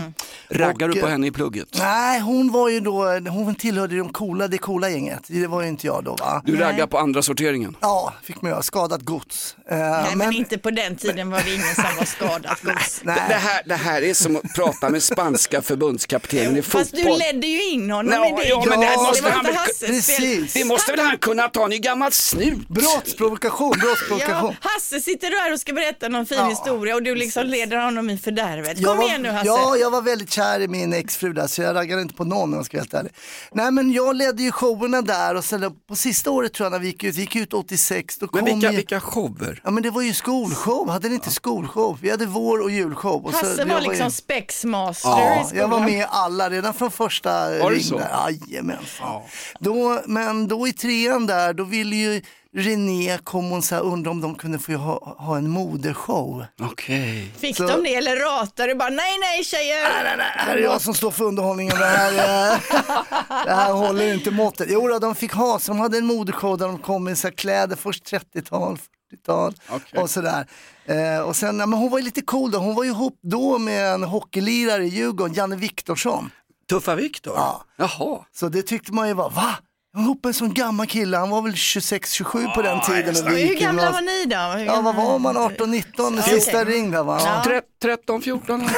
Raggar 0.49 0.89
Och, 0.89 0.95
du 0.95 1.01
på 1.01 1.07
eh, 1.07 1.11
henne 1.11 1.27
i 1.27 1.31
plugget? 1.31 1.67
Nej, 1.79 2.19
hon 2.19 2.51
var 2.51 2.69
ju 2.69 2.79
då, 2.79 3.03
hon 3.29 3.55
tillhörde 3.55 3.97
de 3.97 4.09
coola, 4.13 4.47
det 4.47 4.57
coola 4.57 4.89
gänget. 4.89 5.19
Det 5.27 5.47
var 5.47 5.61
ju 5.61 5.67
inte 5.67 5.87
jag 5.87 6.03
då 6.03 6.15
va. 6.15 6.41
Du 6.45 6.55
raggar 6.57 6.87
på 6.87 6.97
andra 6.97 7.21
sorteringen. 7.21 7.75
Ja, 7.81 8.13
fick 8.23 8.41
man 8.41 8.51
göra, 8.51 8.61
skadat 8.61 9.01
gods. 9.01 9.55
Eh, 9.71 9.77
Nej, 9.77 10.15
men, 10.15 10.33
inte 10.33 10.57
på 10.57 10.71
den 10.71 10.95
tiden 10.95 11.29
var 11.31 11.41
det 11.43 11.53
ingen 11.53 11.75
som 11.75 11.83
var 11.97 12.05
skadat 12.05 12.61
gods. 12.63 12.99
Det, 13.03 13.05
det, 13.05 13.33
här, 13.33 13.61
det 13.65 13.75
här 13.75 14.01
är 14.01 14.13
som 14.13 14.35
att 14.35 14.53
prata 14.55 14.89
med 14.89 15.03
spanska 15.03 15.61
förbundskaptenen 15.61 16.57
i 16.57 16.61
Fast 16.61 16.91
du 16.91 16.97
fotboll. 16.97 17.19
ledde 17.19 17.47
ju 17.47 17.69
in 17.69 17.91
honom 17.91 18.13
Ja, 18.13 18.19
med 18.21 18.35
det. 18.37 18.47
ja, 18.49 18.63
men 18.69 18.79
det 18.79 18.85
det 18.85 18.97
måste 18.97 19.23
var 19.23 19.29
han 19.31 19.45
fel. 19.45 19.87
Precis. 19.87 20.53
Det 20.53 20.65
måste 20.65 20.91
väl 20.91 20.99
han 20.99 21.17
kunna 21.17 21.47
ta, 21.47 21.67
ni 21.67 21.75
är 21.75 21.79
gammal 21.79 22.11
snut. 22.11 22.67
Brottsprovokation, 22.81 23.69
brottsprovokation. 23.79 24.55
Ja, 24.61 24.69
Hasse 24.69 24.99
sitter 25.01 25.29
du 25.29 25.37
här 25.37 25.53
och 25.53 25.59
ska 25.59 25.73
berätta 25.73 26.07
någon 26.09 26.25
fin 26.25 26.45
historia 26.45 26.95
och 26.95 27.03
du 27.03 27.15
liksom 27.15 27.47
leder 27.47 27.77
honom 27.77 28.09
i 28.09 28.17
fördärvet. 28.17 28.85
Kom 28.85 28.97
var, 28.97 29.05
igen 29.05 29.21
nu 29.21 29.29
Hasse. 29.29 29.45
Ja, 29.47 29.75
jag 29.77 29.91
var 29.91 30.01
väldigt 30.01 30.31
kär 30.31 30.59
i 30.59 30.67
min 30.67 30.93
exfru 30.93 31.33
där 31.33 31.47
så 31.47 31.61
jag 31.61 31.75
raggade 31.75 32.01
inte 32.01 32.13
på 32.13 32.23
någon 32.23 32.43
om 32.43 32.53
jag 32.53 32.65
ska 32.65 32.77
vara 32.77 32.81
helt 32.81 32.93
ärlig. 32.93 33.11
Nej 33.51 33.71
men 33.71 33.91
jag 33.91 34.15
ledde 34.15 34.43
ju 34.43 34.51
showerna 34.51 35.01
där 35.01 35.35
och 35.35 35.43
sen 35.45 35.75
på 35.87 35.95
sista 35.95 36.31
året 36.31 36.53
tror 36.53 36.65
jag 36.65 36.71
när 36.71 36.79
vi 36.79 36.87
gick 36.87 37.03
ut, 37.03 37.15
vi 37.15 37.21
gick 37.21 37.35
ut 37.35 37.53
86, 37.53 38.17
då 38.17 38.27
Men 38.33 38.45
kom 38.45 38.53
vilka, 38.53 38.71
ju, 38.71 38.77
vilka 38.77 38.99
shower? 38.99 39.61
Ja 39.63 39.71
men 39.71 39.83
det 39.83 39.89
var 39.89 40.01
ju 40.01 40.13
skolshow, 40.13 40.89
hade 40.89 41.09
ni 41.09 41.15
inte 41.15 41.31
skolshow? 41.31 41.97
Vi 42.01 42.09
hade 42.11 42.25
vår 42.25 42.61
och 42.61 42.71
julshow. 42.71 43.25
Och 43.25 43.31
så- 43.33 43.37
Hasse 43.37 43.61
jag 43.61 43.67
var 43.67 43.81
ju- 43.81 43.89
liksom 43.89 44.11
spexmaster 44.11 45.09
i 45.09 45.11
Ja, 45.11 45.43
skolan. 45.47 45.61
jag 45.61 45.67
var 45.67 45.79
med 45.79 45.99
i 45.99 46.05
alla 46.09 46.49
redan 46.49 46.73
från 46.73 46.91
första 46.91 47.29
Var 47.49 47.69
det 47.71 47.75
ring 47.77 47.83
så? 47.83 47.97
där. 47.97 48.09
Jajamensan. 48.49 49.21
Då, 49.59 50.01
men 50.05 50.47
då 50.47 50.67
i 50.67 50.73
trean 50.73 51.25
där, 51.27 51.53
då 51.53 51.63
ville 51.63 51.95
ju 51.95 52.21
René 52.55 53.17
kom 53.23 53.51
och 53.51 53.63
så 53.63 53.75
här, 53.75 53.81
undra 53.81 54.11
om 54.11 54.21
de 54.21 54.35
kunde 54.35 54.59
få 54.59 54.73
ha, 54.73 55.15
ha 55.17 55.37
en 55.37 55.49
modershow. 55.49 56.45
Okej. 56.61 57.31
Fick 57.37 57.57
Så- 57.57 57.67
de 57.67 57.83
det 57.83 57.95
eller 57.95 58.15
ratade 58.15 58.69
du 58.69 58.75
bara 58.75 58.89
nej 58.89 59.17
nej 59.19 59.43
tjejer? 59.43 59.83
Nej, 59.83 60.03
nej, 60.03 60.17
nej, 60.17 60.31
här 60.35 60.57
är 60.57 60.61
jag 60.61 60.81
som 60.81 60.93
står 60.93 61.11
för 61.11 61.25
underhållningen. 61.25 61.77
Det 61.79 61.85
här, 61.85 62.11
det 63.45 63.53
här 63.53 63.71
håller 63.73 64.13
inte 64.13 64.31
måttet. 64.31 64.67
Jo, 64.71 64.87
då, 64.87 64.99
de 64.99 65.15
fick 65.15 65.33
ha, 65.33 65.59
så 65.59 65.71
de 65.71 65.79
hade 65.79 65.97
en 65.97 66.05
modeshow 66.05 66.57
där 66.57 66.67
de 66.67 66.77
kom 66.79 67.03
med 67.03 67.17
så 67.17 67.27
här 67.27 67.33
kläder, 67.35 67.75
först 67.75 68.03
30-tal, 68.13 68.77
40-tal 69.13 69.53
och 69.95 70.09
sådär. 70.09 70.47
Eh, 70.85 71.19
och 71.21 71.35
sen, 71.35 71.59
ja, 71.59 71.65
men 71.65 71.79
hon 71.79 71.89
var 71.91 71.97
ju 71.99 72.05
lite 72.05 72.21
cool 72.21 72.51
då, 72.51 72.57
hon 72.57 72.75
var 72.75 72.83
ju 72.83 72.89
ihop 72.89 73.19
då 73.21 73.57
med 73.57 73.93
en 73.93 74.03
hockeylirare 74.03 74.83
i 74.85 74.87
Djurgården, 74.87 75.33
Janne 75.33 75.55
Viktorsson. 75.55 76.31
Tuffa 76.69 76.95
Viktor? 76.95 77.33
Ja. 77.35 77.63
Jaha. 77.77 78.19
Så 78.35 78.49
det 78.49 78.61
tyckte 78.61 78.93
man 78.93 79.07
ju 79.07 79.13
var, 79.13 79.29
va? 79.29 79.55
Hon 79.93 80.03
var 80.03 80.09
ihop 80.11 80.23
med 80.23 80.29
en 80.29 80.33
sån 80.33 80.53
gammal 80.53 80.87
kille, 80.87 81.17
han 81.17 81.29
var 81.29 81.41
väl 81.41 81.51
26-27 81.53 82.55
på 82.55 82.61
den 82.61 82.81
tiden. 82.81 83.15
vi 83.35 83.47
Hur 83.47 83.55
gamla 83.59 83.91
var 83.91 84.01
ni 84.01 84.25
då? 84.25 84.37
Hur 84.59 84.65
Ja, 84.65 84.81
vad 84.81 84.95
gamla- 84.95 85.03
var 85.03 85.19
man? 85.19 85.37
18-19? 85.37 85.83
Ja, 86.17 86.21
Sista 86.23 86.61
okej. 86.61 86.73
ring 86.75 86.91
där 86.91 87.03
va? 87.03 87.21
Ja. 87.25 87.43
Tre- 87.45 87.61
13, 87.81 88.21
14? 88.21 88.69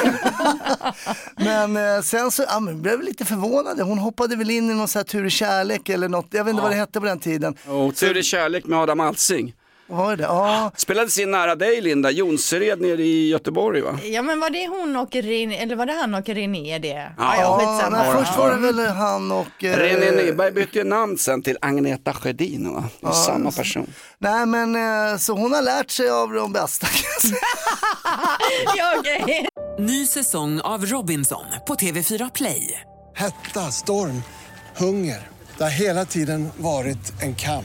Men 1.36 1.76
eh, 1.76 2.02
sen 2.02 2.30
så 2.30 2.44
ja, 2.48 2.60
men 2.60 2.82
blev 2.82 2.94
jag 2.94 3.04
lite 3.04 3.24
förvånad. 3.24 3.80
Hon 3.80 3.98
hoppade 3.98 4.36
väl 4.36 4.50
in 4.50 4.70
i 4.70 4.74
någon 4.74 4.88
sån 4.88 4.98
här 4.98 5.04
tur 5.04 5.26
i 5.26 5.30
kärlek 5.30 5.88
eller 5.88 6.08
något. 6.08 6.26
Jag 6.30 6.44
vet 6.44 6.50
inte 6.50 6.60
Ja. 6.60 6.62
vad 6.62 6.72
det 6.72 6.76
hette 6.76 7.00
på 7.00 7.06
den 7.06 7.18
tiden. 7.20 7.54
Och 7.66 7.96
Tur 7.96 8.16
i 8.16 8.22
kärlek 8.22 8.64
med 8.66 8.78
Adam 8.78 9.00
Alsing. 9.00 9.54
Var 9.92 10.16
det? 10.16 10.22
Ja. 10.22 10.70
Spelades 10.76 11.18
in 11.18 11.30
nära 11.30 11.54
dig 11.54 11.80
Linda, 11.80 12.10
Jonsered 12.10 12.80
nere 12.80 13.02
i 13.02 13.28
Göteborg 13.30 13.80
va? 13.80 13.98
Ja 14.04 14.22
men 14.22 14.40
var 14.40 14.50
det 14.50 14.66
hon 14.68 14.96
och 14.96 15.14
René, 15.14 15.56
eller 15.56 15.76
var 15.76 15.86
det 15.86 15.92
han 15.92 16.14
och 16.14 16.28
René 16.28 16.78
det? 16.78 16.88
Ja. 16.88 17.34
ja, 17.38 17.78
Ja, 17.82 17.88
nej, 17.90 18.12
först 18.12 18.38
var 18.38 18.50
det 18.50 18.56
väl 18.56 18.86
han 18.86 19.32
och... 19.32 19.64
eh, 19.64 19.76
René 19.76 20.10
Nyberg 20.10 20.52
bytte 20.52 20.78
ju 20.78 20.84
namn 20.84 21.18
sen 21.18 21.42
till 21.42 21.58
Agneta 21.60 22.12
Sjödin 22.12 22.74
va? 22.74 22.84
Ja, 23.00 23.12
samma 23.12 23.50
person. 23.52 23.92
Nej 24.18 24.46
men 24.46 24.76
eh, 24.76 25.16
så 25.18 25.32
hon 25.32 25.52
har 25.52 25.62
lärt 25.62 25.90
sig 25.90 26.10
av 26.10 26.32
de 26.32 26.52
bästa 26.52 26.86
kan 26.86 27.10
jag 27.14 27.22
säga. 27.30 27.40
ja. 28.76 29.44
Ny 29.78 30.06
säsong 30.06 30.60
av 30.60 30.86
Robinson 30.86 31.44
på 31.66 31.74
TV4 31.74 32.30
Play. 32.34 32.80
Hetta, 33.14 33.60
storm, 33.60 34.22
hunger. 34.76 35.28
Det 35.58 35.64
har 35.64 35.70
hela 35.70 36.04
tiden 36.04 36.48
varit 36.56 37.22
en 37.22 37.34
kamp. 37.34 37.64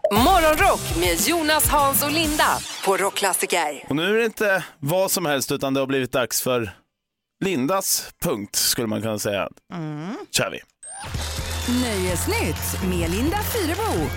Morgonrock 0.11 0.97
med 0.99 1.27
Jonas, 1.27 1.67
Hans 1.67 2.03
och 2.03 2.11
Linda 2.11 2.57
på 2.85 2.97
Rockklassiker. 2.97 3.85
Och 3.89 3.95
nu 3.95 4.15
är 4.15 4.19
det 4.19 4.25
inte 4.25 4.63
vad 4.79 5.11
som 5.11 5.25
helst 5.25 5.51
utan 5.51 5.73
det 5.73 5.79
har 5.79 5.87
blivit 5.87 6.11
dags 6.11 6.41
för 6.41 6.71
Lindas 7.43 8.09
punkt 8.23 8.55
skulle 8.55 8.87
man 8.87 9.01
kunna 9.01 9.19
säga. 9.19 9.49
Mm. 9.73 10.15
kör 10.31 10.51
vi. 10.51 10.59
Nöjesnytt 11.81 12.89
med 12.89 13.11
Linda 13.11 13.37
Fyrebo. 13.37 14.09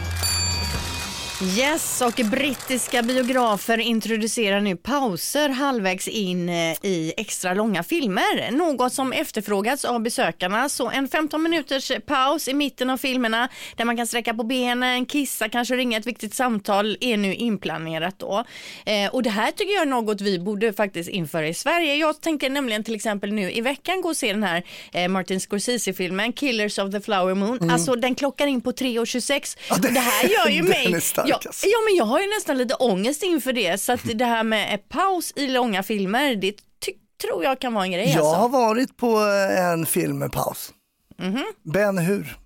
Yes, 1.44 2.00
och 2.00 2.20
brittiska 2.30 3.02
biografer 3.02 3.78
introducerar 3.78 4.60
nu 4.60 4.76
pauser 4.76 5.48
halvvägs 5.48 6.08
in 6.08 6.48
eh, 6.48 6.76
i 6.82 7.12
extra 7.16 7.54
långa 7.54 7.82
filmer. 7.82 8.50
Något 8.50 8.92
som 8.92 9.12
efterfrågats 9.12 9.84
av 9.84 10.00
besökarna. 10.02 10.68
Så 10.68 10.90
en 10.90 11.08
15 11.08 11.42
minuters 11.42 11.92
paus 12.06 12.48
i 12.48 12.54
mitten 12.54 12.90
av 12.90 12.96
filmerna 12.96 13.48
där 13.76 13.84
man 13.84 13.96
kan 13.96 14.06
sträcka 14.06 14.34
på 14.34 14.42
benen, 14.42 15.06
kissa, 15.06 15.48
kanske 15.48 15.76
ringa 15.76 15.98
ett 15.98 16.06
viktigt 16.06 16.34
samtal 16.34 16.96
är 17.00 17.16
nu 17.16 17.34
inplanerat 17.34 18.18
då. 18.18 18.44
Eh, 18.86 19.14
och 19.14 19.22
det 19.22 19.30
här 19.30 19.50
tycker 19.50 19.72
jag 19.72 19.82
är 19.82 19.86
något 19.86 20.20
vi 20.20 20.38
borde 20.38 20.72
faktiskt 20.72 21.10
införa 21.10 21.48
i 21.48 21.54
Sverige. 21.54 21.94
Jag 21.94 22.20
tänker 22.20 22.50
nämligen 22.50 22.84
till 22.84 22.94
exempel 22.94 23.32
nu 23.32 23.52
i 23.52 23.60
veckan 23.60 24.00
gå 24.00 24.08
och 24.08 24.16
se 24.16 24.32
den 24.32 24.42
här 24.42 24.64
eh, 24.92 25.08
Martin 25.08 25.40
Scorsese-filmen 25.40 26.32
Killers 26.32 26.78
of 26.78 26.92
the 26.92 27.00
Flower 27.00 27.34
Moon. 27.34 27.58
Mm. 27.58 27.74
Alltså 27.74 27.94
den 27.94 28.14
klockar 28.14 28.46
in 28.46 28.60
på 28.60 28.72
3.26 28.72 29.58
och 29.70 29.80
det 29.80 30.00
här 30.00 30.28
gör 30.28 30.48
ju 30.48 30.62
mig... 30.62 31.00
ja, 31.44 31.50
ja, 31.62 31.78
men 31.88 31.96
jag 31.96 32.04
har 32.04 32.20
ju 32.20 32.26
nästan 32.26 32.58
lite 32.58 32.74
ångest 32.74 33.22
inför 33.22 33.52
det. 33.52 33.80
Så 33.80 33.92
att 33.92 34.00
det 34.14 34.24
här 34.24 34.42
med 34.44 34.88
paus 34.88 35.32
i 35.36 35.46
långa 35.46 35.82
filmer, 35.82 36.36
det 36.36 36.54
tror 37.22 37.44
jag 37.44 37.60
kan 37.60 37.74
vara 37.74 37.84
en 37.84 37.92
grej. 37.92 38.08
Jag 38.08 38.18
Alltså. 38.18 38.40
har 38.40 38.48
varit 38.48 38.96
på 38.96 39.20
eh, 39.20 39.66
en 39.72 39.86
film 39.86 40.18
med 40.18 40.32
paus. 40.32 40.72
Mhm. 41.18 41.44
Ben 41.62 41.98
Hur. 41.98 42.36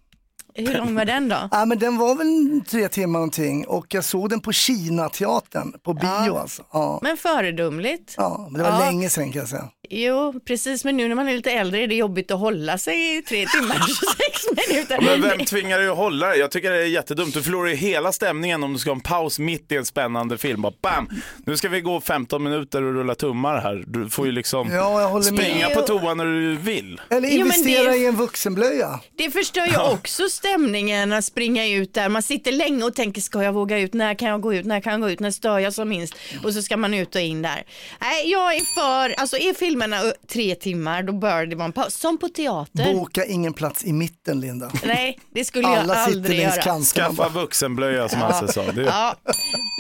Hur 0.55 0.75
lång 0.75 0.95
var 0.95 1.05
den 1.05 1.29
då? 1.29 1.37
Ja, 1.51 1.65
men 1.65 1.79
den 1.79 1.97
var 1.99 2.15
väl 2.15 2.61
tre 2.69 2.89
timmar 2.89 3.19
någonting 3.19 3.67
och 3.67 3.87
jag 3.95 4.05
såg 4.05 4.31
den 4.31 4.41
på 4.41 4.53
Kina-teatern 4.53 5.73
på 5.85 5.95
bio 5.95 6.09
Ja. 6.27 6.41
alltså. 6.41 6.63
Ja. 6.73 6.99
Men 7.03 7.17
föredömligt. 7.17 8.15
ja, 8.17 8.49
men 8.51 8.59
det 8.63 8.71
var 8.71 8.79
Ja. 8.81 8.87
länge 8.87 9.11
sedan 9.11 9.33
kan 9.33 9.41
jag 9.41 9.49
säga. 9.49 9.69
Jo, 9.91 10.41
precis. 10.47 10.85
Men 10.85 10.97
nu 10.97 11.09
när 11.09 11.15
man 11.15 11.29
är 11.29 11.37
lite 11.37 11.51
äldre 11.53 11.81
är 11.83 11.87
det 11.87 11.95
jobbigt 11.95 12.31
att 12.31 12.39
hålla 12.41 12.79
sig 12.79 13.19
i 13.19 13.23
tre 13.23 13.47
timmar 13.47 13.77
och 13.83 13.89
26 13.89 14.69
minuter. 14.69 14.99
Ja, 15.01 15.11
Men 15.19 15.23
vem 15.23 15.45
tvingar 15.47 15.79
dig 15.79 15.89
att 15.89 15.97
hålla 15.97 16.27
dig? 16.29 16.39
Jag 16.39 16.51
tycker 16.51 16.71
det 16.71 16.79
är 16.81 16.85
jättedumt. 16.87 17.35
Du 17.35 17.43
förlorar 17.43 17.69
ju 17.71 17.77
hela 17.77 18.13
stämningen 18.13 18.65
om 18.65 18.73
du 18.73 18.79
ska 18.79 18.91
ha 18.91 18.95
en 18.95 19.01
paus 19.01 19.39
mitt 19.39 19.73
i 19.73 19.77
en 19.77 19.85
spännande 19.85 20.39
film. 20.39 20.63
Bara 20.63 20.73
bam! 20.83 21.09
Nu 21.47 21.57
ska 21.57 21.69
vi 21.69 21.81
gå 21.81 22.01
15 22.01 22.43
minuter 22.43 22.83
och 22.83 22.95
rulla 22.95 23.15
tummar 23.15 23.61
här. 23.61 23.85
Du 23.87 24.11
får 24.11 24.27
ju 24.27 24.33
liksom 24.33 24.69
Ja, 24.73 25.01
jag 25.01 25.09
håller 25.09 25.33
med. 25.33 25.41
springa 25.41 25.69
på 25.69 25.81
toa 25.83 26.15
när 26.15 26.25
du 26.25 26.57
vill. 26.57 27.01
Eller 27.11 27.29
Jo, 27.29 27.41
investera 27.41 27.91
det- 27.91 27.97
i 27.97 28.07
en 28.07 28.17
vuxenblöja. 28.17 29.01
Det 29.17 29.31
förstör 29.31 29.67
ju 29.67 29.77
också 29.93 30.29
stämningen 30.29 31.13
att 31.13 31.25
springa 31.25 31.67
ut 31.69 31.95
där. 31.95 32.09
Man 32.09 32.23
sitter 32.23 32.53
länge 32.53 32.85
och 32.85 32.95
tänker, 32.95 33.21
ska 33.21 33.43
jag 33.43 33.53
våga 33.53 33.79
ut? 33.79 33.95
När 33.95 34.15
kan 34.15 34.29
jag 34.29 34.41
gå 34.41 34.55
ut? 34.55 34.67
När 34.67 34.81
kan 34.81 34.93
jag 34.93 35.01
gå 35.01 35.11
ut? 35.11 35.21
När 35.21 35.31
stör 35.31 35.59
jag 35.59 35.75
som 35.75 35.89
minst? 35.89 36.15
Och 36.45 36.53
så 36.55 36.63
ska 36.63 36.77
man 36.77 36.95
ut 36.95 37.15
och 37.15 37.21
in 37.21 37.43
där. 37.43 37.63
Nej, 38.01 38.31
jag 38.31 38.55
är 38.55 38.61
för, 38.61 39.21
alltså 39.21 39.37
är 39.37 39.55
filmerna 39.79 40.13
tre 40.29 40.55
timmar, 40.55 41.03
då 41.03 41.13
bör 41.13 41.47
det 41.47 41.57
vara 41.57 41.65
en 41.67 41.73
paus. 41.73 41.95
Som 41.95 42.19
på 42.19 42.29
teater. 42.29 42.95
Boka 42.95 43.25
ingen 43.25 43.53
plats 43.53 43.85
i 43.85 43.93
mitten 43.93 44.41
Linda. 44.41 44.71
Nej, 44.85 45.19
det 45.35 45.45
skulle 45.45 45.69
Alla 45.69 45.95
jag 45.95 46.05
sitter 46.05 46.19
aldrig 46.19 46.41
göra. 46.41 46.53
kanterna. 46.53 46.85
Skaffa 47.09 47.29
vuxenblöja 47.29 48.09
som 48.09 48.21
Hasse 48.21 48.53
sa. 48.53 48.73
Det 48.73 48.83
Ja, 48.83 49.17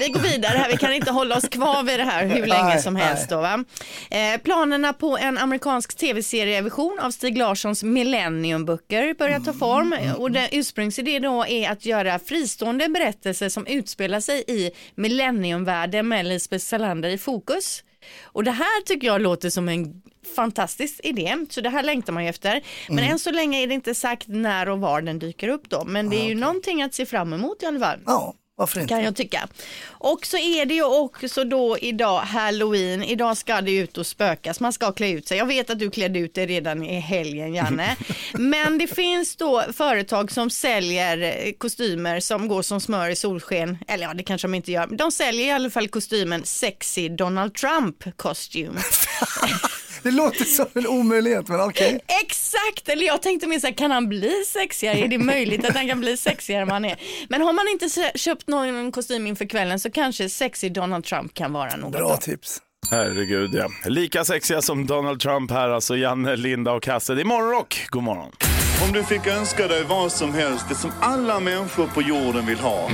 vi 0.00 0.08
går 0.08 0.20
vidare 0.20 0.58
här. 0.58 0.70
Vi 0.70 0.76
kan 0.76 0.92
inte 0.92 1.10
hålla 1.10 1.36
oss 1.36 1.48
kvar 1.48 1.82
vid 1.82 1.98
det 1.98 2.04
här 2.04 2.26
hur 2.26 2.46
länge 2.46 2.64
Nej, 2.64 2.82
som 2.82 2.96
helst. 2.96 3.28
Då, 3.28 3.40
va? 3.40 3.64
Eh, 4.10 4.40
planerna 4.42 4.92
på 4.92 5.18
en 5.18 5.38
amerikansk 5.38 5.96
tv-serieversion 5.96 6.98
av 7.02 7.10
Stig 7.10 7.38
Larssons 7.38 7.82
Millennium-böcker 7.82 9.14
börjar 9.14 9.40
ta 9.40 9.52
form. 9.52 9.94
Och 10.16 10.30
den 10.30 10.48
ursprungsidé 10.52 11.18
då 11.18 11.46
är 11.46 11.70
att 11.70 11.86
göra 11.86 12.18
fristående 12.18 12.88
berättelser 12.88 13.48
som 13.48 13.66
utspelar 13.66 14.20
sig 14.20 14.44
i 14.48 14.70
Millenniumvärlden 14.94 16.08
med 16.08 16.26
Lisbeth 16.26 16.64
Salander 16.64 17.08
i 17.08 17.18
fokus. 17.18 17.82
Och 18.22 18.44
det 18.44 18.50
här 18.50 18.82
tycker 18.84 19.06
jag 19.06 19.20
låter 19.20 19.50
som 19.50 19.68
en 19.68 20.02
fantastisk 20.36 21.00
idé, 21.04 21.36
så 21.50 21.60
det 21.60 21.70
här 21.70 21.82
längtar 21.82 22.12
man 22.12 22.22
ju 22.24 22.28
efter. 22.30 22.62
Men 22.88 22.98
Mm. 22.98 23.10
än 23.12 23.18
så 23.18 23.30
länge 23.30 23.62
är 23.62 23.66
det 23.66 23.74
inte 23.74 23.94
sagt 23.94 24.28
när 24.28 24.68
och 24.68 24.80
var 24.80 25.00
den 25.02 25.18
dyker 25.18 25.48
upp 25.48 25.68
då. 25.70 25.84
Men 25.84 26.10
det 26.10 26.16
är 26.16 26.24
ju 26.28 26.34
någonting 26.34 26.82
att 26.82 26.94
se 26.94 27.06
fram 27.06 27.32
emot 27.32 27.62
i 27.62 27.66
alla 27.66 27.80
fall. 27.80 27.98
Ja, 28.06 28.34
varför 28.58 28.80
inte? 28.80 28.94
Kan 28.94 29.04
jag 29.04 29.16
tycka. 29.16 29.48
Och 29.88 30.26
så 30.26 30.36
är 30.36 30.66
det 30.66 30.74
ju 30.74 30.84
också 30.84 31.44
då 31.44 31.78
idag 31.78 32.20
halloween. 32.20 33.02
Idag 33.04 33.36
ska 33.36 33.60
det 33.60 33.76
ut 33.76 33.98
och 33.98 34.06
spökas. 34.06 34.60
Man 34.60 34.72
ska 34.72 34.92
klä 34.92 35.10
ut 35.10 35.28
sig. 35.28 35.38
Jag 35.38 35.46
vet 35.46 35.70
att 35.70 35.78
du 35.78 35.90
klädde 35.90 36.18
ut 36.18 36.34
dig 36.34 36.46
redan 36.46 36.82
i 36.82 37.00
helgen 37.00 37.54
Janne. 37.54 37.96
Men 38.32 38.78
det 38.78 38.86
finns 38.86 39.36
då 39.36 39.64
företag 39.72 40.32
som 40.32 40.50
säljer 40.50 41.22
eh, 41.22 41.52
kostymer 41.52 42.20
som 42.20 42.48
går 42.48 42.62
som 42.62 42.80
smör 42.80 43.10
i 43.10 43.16
solsken. 43.16 43.78
Eller 43.88 44.04
ja, 44.04 44.14
det 44.14 44.22
kanske 44.22 44.48
de 44.48 44.54
inte 44.54 44.72
gör. 44.72 44.86
De 44.86 45.12
säljer 45.12 45.46
i 45.46 45.50
alla 45.50 45.70
fall 45.70 45.88
kostymen 45.88 46.44
sexy 46.44 47.08
Donald 47.08 47.54
Trump 47.54 48.16
costume. 48.16 48.80
Det 50.08 50.14
låter 50.14 50.44
som 50.44 50.66
en 50.74 50.86
omöjlighet 50.86 51.48
men 51.48 51.60
okej. 51.60 52.00
Exakt, 52.22 52.88
eller 52.88 53.06
jag 53.06 53.22
tänkte 53.22 53.46
mer 53.46 53.58
så 53.58 53.66
här, 53.66 53.74
kan 53.74 53.90
han 53.90 54.08
bli 54.08 54.44
sexigare? 54.46 54.98
Är 54.98 55.08
det 55.08 55.18
möjligt 55.18 55.64
att 55.64 55.76
han 55.76 55.88
kan 55.88 56.00
bli 56.00 56.16
sexigare 56.16 56.62
än 56.62 56.70
han 56.70 56.84
är? 56.84 57.00
Men 57.28 57.42
har 57.42 57.52
man 57.52 57.68
inte 57.68 58.12
köpt 58.18 58.48
någon 58.48 58.92
kostym 58.92 59.26
inför 59.26 59.44
kvällen 59.44 59.80
så 59.80 59.90
kanske 59.90 60.28
sexy 60.28 60.68
Donald 60.68 61.04
Trump 61.04 61.34
kan 61.34 61.52
vara 61.52 61.76
något. 61.76 61.92
Bra 61.92 62.08
då. 62.08 62.16
tips. 62.16 62.58
Herregud 62.90 63.54
ja. 63.54 63.68
Lika 63.90 64.24
sexiga 64.24 64.62
som 64.62 64.86
Donald 64.86 65.20
Trump 65.20 65.50
här, 65.50 65.68
alltså 65.68 65.96
Janne, 65.96 66.36
Linda 66.36 66.72
och 66.72 66.86
Hasse. 66.86 67.14
Det 67.14 67.22
är 67.22 67.24
morgonrock. 67.24 67.86
God 67.88 68.02
morgon. 68.02 68.32
Om 68.86 68.92
du 68.92 69.04
fick 69.04 69.26
önska 69.26 69.68
dig 69.68 69.84
vad 69.84 70.12
som 70.12 70.34
helst, 70.34 70.68
det 70.68 70.74
som 70.74 70.90
alla 71.00 71.40
människor 71.40 71.86
på 71.86 72.02
jorden 72.02 72.46
vill 72.46 72.58
ha. 72.58 72.90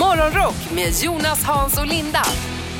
Morgonrock 0.00 0.72
med 0.74 0.92
Jonas, 1.02 1.42
Hans 1.44 1.78
och 1.78 1.86
Linda 1.86 2.22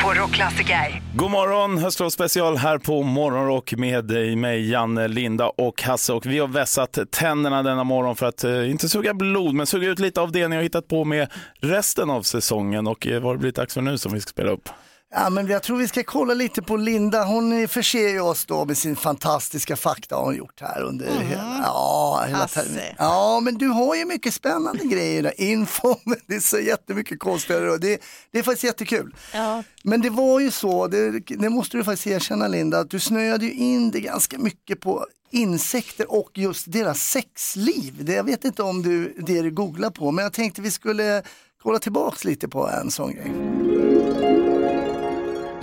på 0.08 0.14
Rockklassiker. 0.14 1.02
God 1.14 1.30
morgon, 1.30 1.78
höstlovsspecial 1.78 2.56
här 2.56 2.78
på 2.78 3.02
Morgonrock 3.02 3.72
med 3.72 4.04
dig, 4.04 4.36
mig, 4.36 4.70
Janne, 4.70 5.08
Linda 5.08 5.48
och 5.48 5.82
Hasse. 5.82 6.12
Och 6.12 6.26
vi 6.26 6.38
har 6.38 6.48
vässat 6.48 6.98
tänderna 7.10 7.62
denna 7.62 7.84
morgon 7.84 8.16
för 8.16 8.26
att 8.26 8.44
eh, 8.44 8.70
inte 8.70 8.88
suga 8.88 9.14
blod, 9.14 9.54
men 9.54 9.66
suga 9.66 9.88
ut 9.88 9.98
lite 9.98 10.20
av 10.20 10.32
det 10.32 10.48
ni 10.48 10.56
har 10.56 10.62
hittat 10.62 10.88
på 10.88 11.04
med 11.04 11.28
resten 11.60 12.10
av 12.10 12.22
säsongen. 12.22 12.86
Och 12.86 13.06
eh, 13.06 13.14
vad 13.14 13.22
har 13.22 13.32
det 13.32 13.38
blivit 13.38 13.56
dags 13.56 13.74
för 13.74 13.80
nu 13.80 13.98
som 13.98 14.12
vi 14.12 14.20
ska 14.20 14.28
spela 14.28 14.50
upp? 14.50 14.68
Ja, 15.10 15.30
men 15.30 15.46
jag 15.46 15.62
tror 15.62 15.76
vi 15.76 15.88
ska 15.88 16.02
kolla 16.02 16.34
lite 16.34 16.62
på 16.62 16.76
Linda. 16.76 17.24
Hon 17.24 17.68
förser 17.68 18.08
ju 18.08 18.20
oss 18.20 18.44
då 18.46 18.64
med 18.64 18.78
sin 18.78 18.96
fantastiska 18.96 19.76
fakta 19.76 20.16
hon 20.16 20.36
gjort 20.36 20.60
här 20.60 20.82
under 20.82 21.06
hela, 21.06 21.60
ja, 21.64 22.24
hela 22.28 22.48
terminen. 22.48 22.94
Ja, 22.98 23.40
men 23.40 23.58
du 23.58 23.66
har 23.68 23.94
ju 23.94 24.04
mycket 24.04 24.34
spännande 24.34 24.84
grejer 24.84 25.22
där. 25.22 25.40
Info, 25.40 25.96
men 26.04 26.16
det 26.26 26.34
är 26.34 26.40
så 26.40 26.58
jättemycket 26.58 27.18
konstigare 27.18 27.78
det, 27.78 28.00
det 28.30 28.38
är 28.38 28.42
faktiskt 28.42 28.64
jättekul. 28.64 29.14
Ja. 29.32 29.62
Men 29.82 30.00
det 30.00 30.10
var 30.10 30.40
ju 30.40 30.50
så, 30.50 30.86
det, 30.86 31.20
det 31.20 31.48
måste 31.48 31.76
du 31.76 31.84
faktiskt 31.84 32.06
erkänna 32.06 32.48
Linda, 32.48 32.78
att 32.78 32.90
du 32.90 33.00
snöade 33.00 33.44
ju 33.44 33.52
in 33.52 33.90
det 33.90 34.00
ganska 34.00 34.38
mycket 34.38 34.80
på 34.80 35.06
insekter 35.30 36.12
och 36.12 36.30
just 36.34 36.72
deras 36.72 37.02
sexliv. 37.02 38.04
Det, 38.04 38.12
jag 38.12 38.24
vet 38.24 38.44
inte 38.44 38.62
om 38.62 38.82
du, 38.82 39.14
det 39.18 39.42
du 39.42 39.50
googlar 39.50 39.90
på, 39.90 40.10
men 40.10 40.22
jag 40.22 40.32
tänkte 40.32 40.62
vi 40.62 40.70
skulle 40.70 41.22
kolla 41.62 41.78
tillbaks 41.78 42.24
lite 42.24 42.48
på 42.48 42.68
en 42.68 42.90
sån 42.90 43.12
grej. 43.14 43.87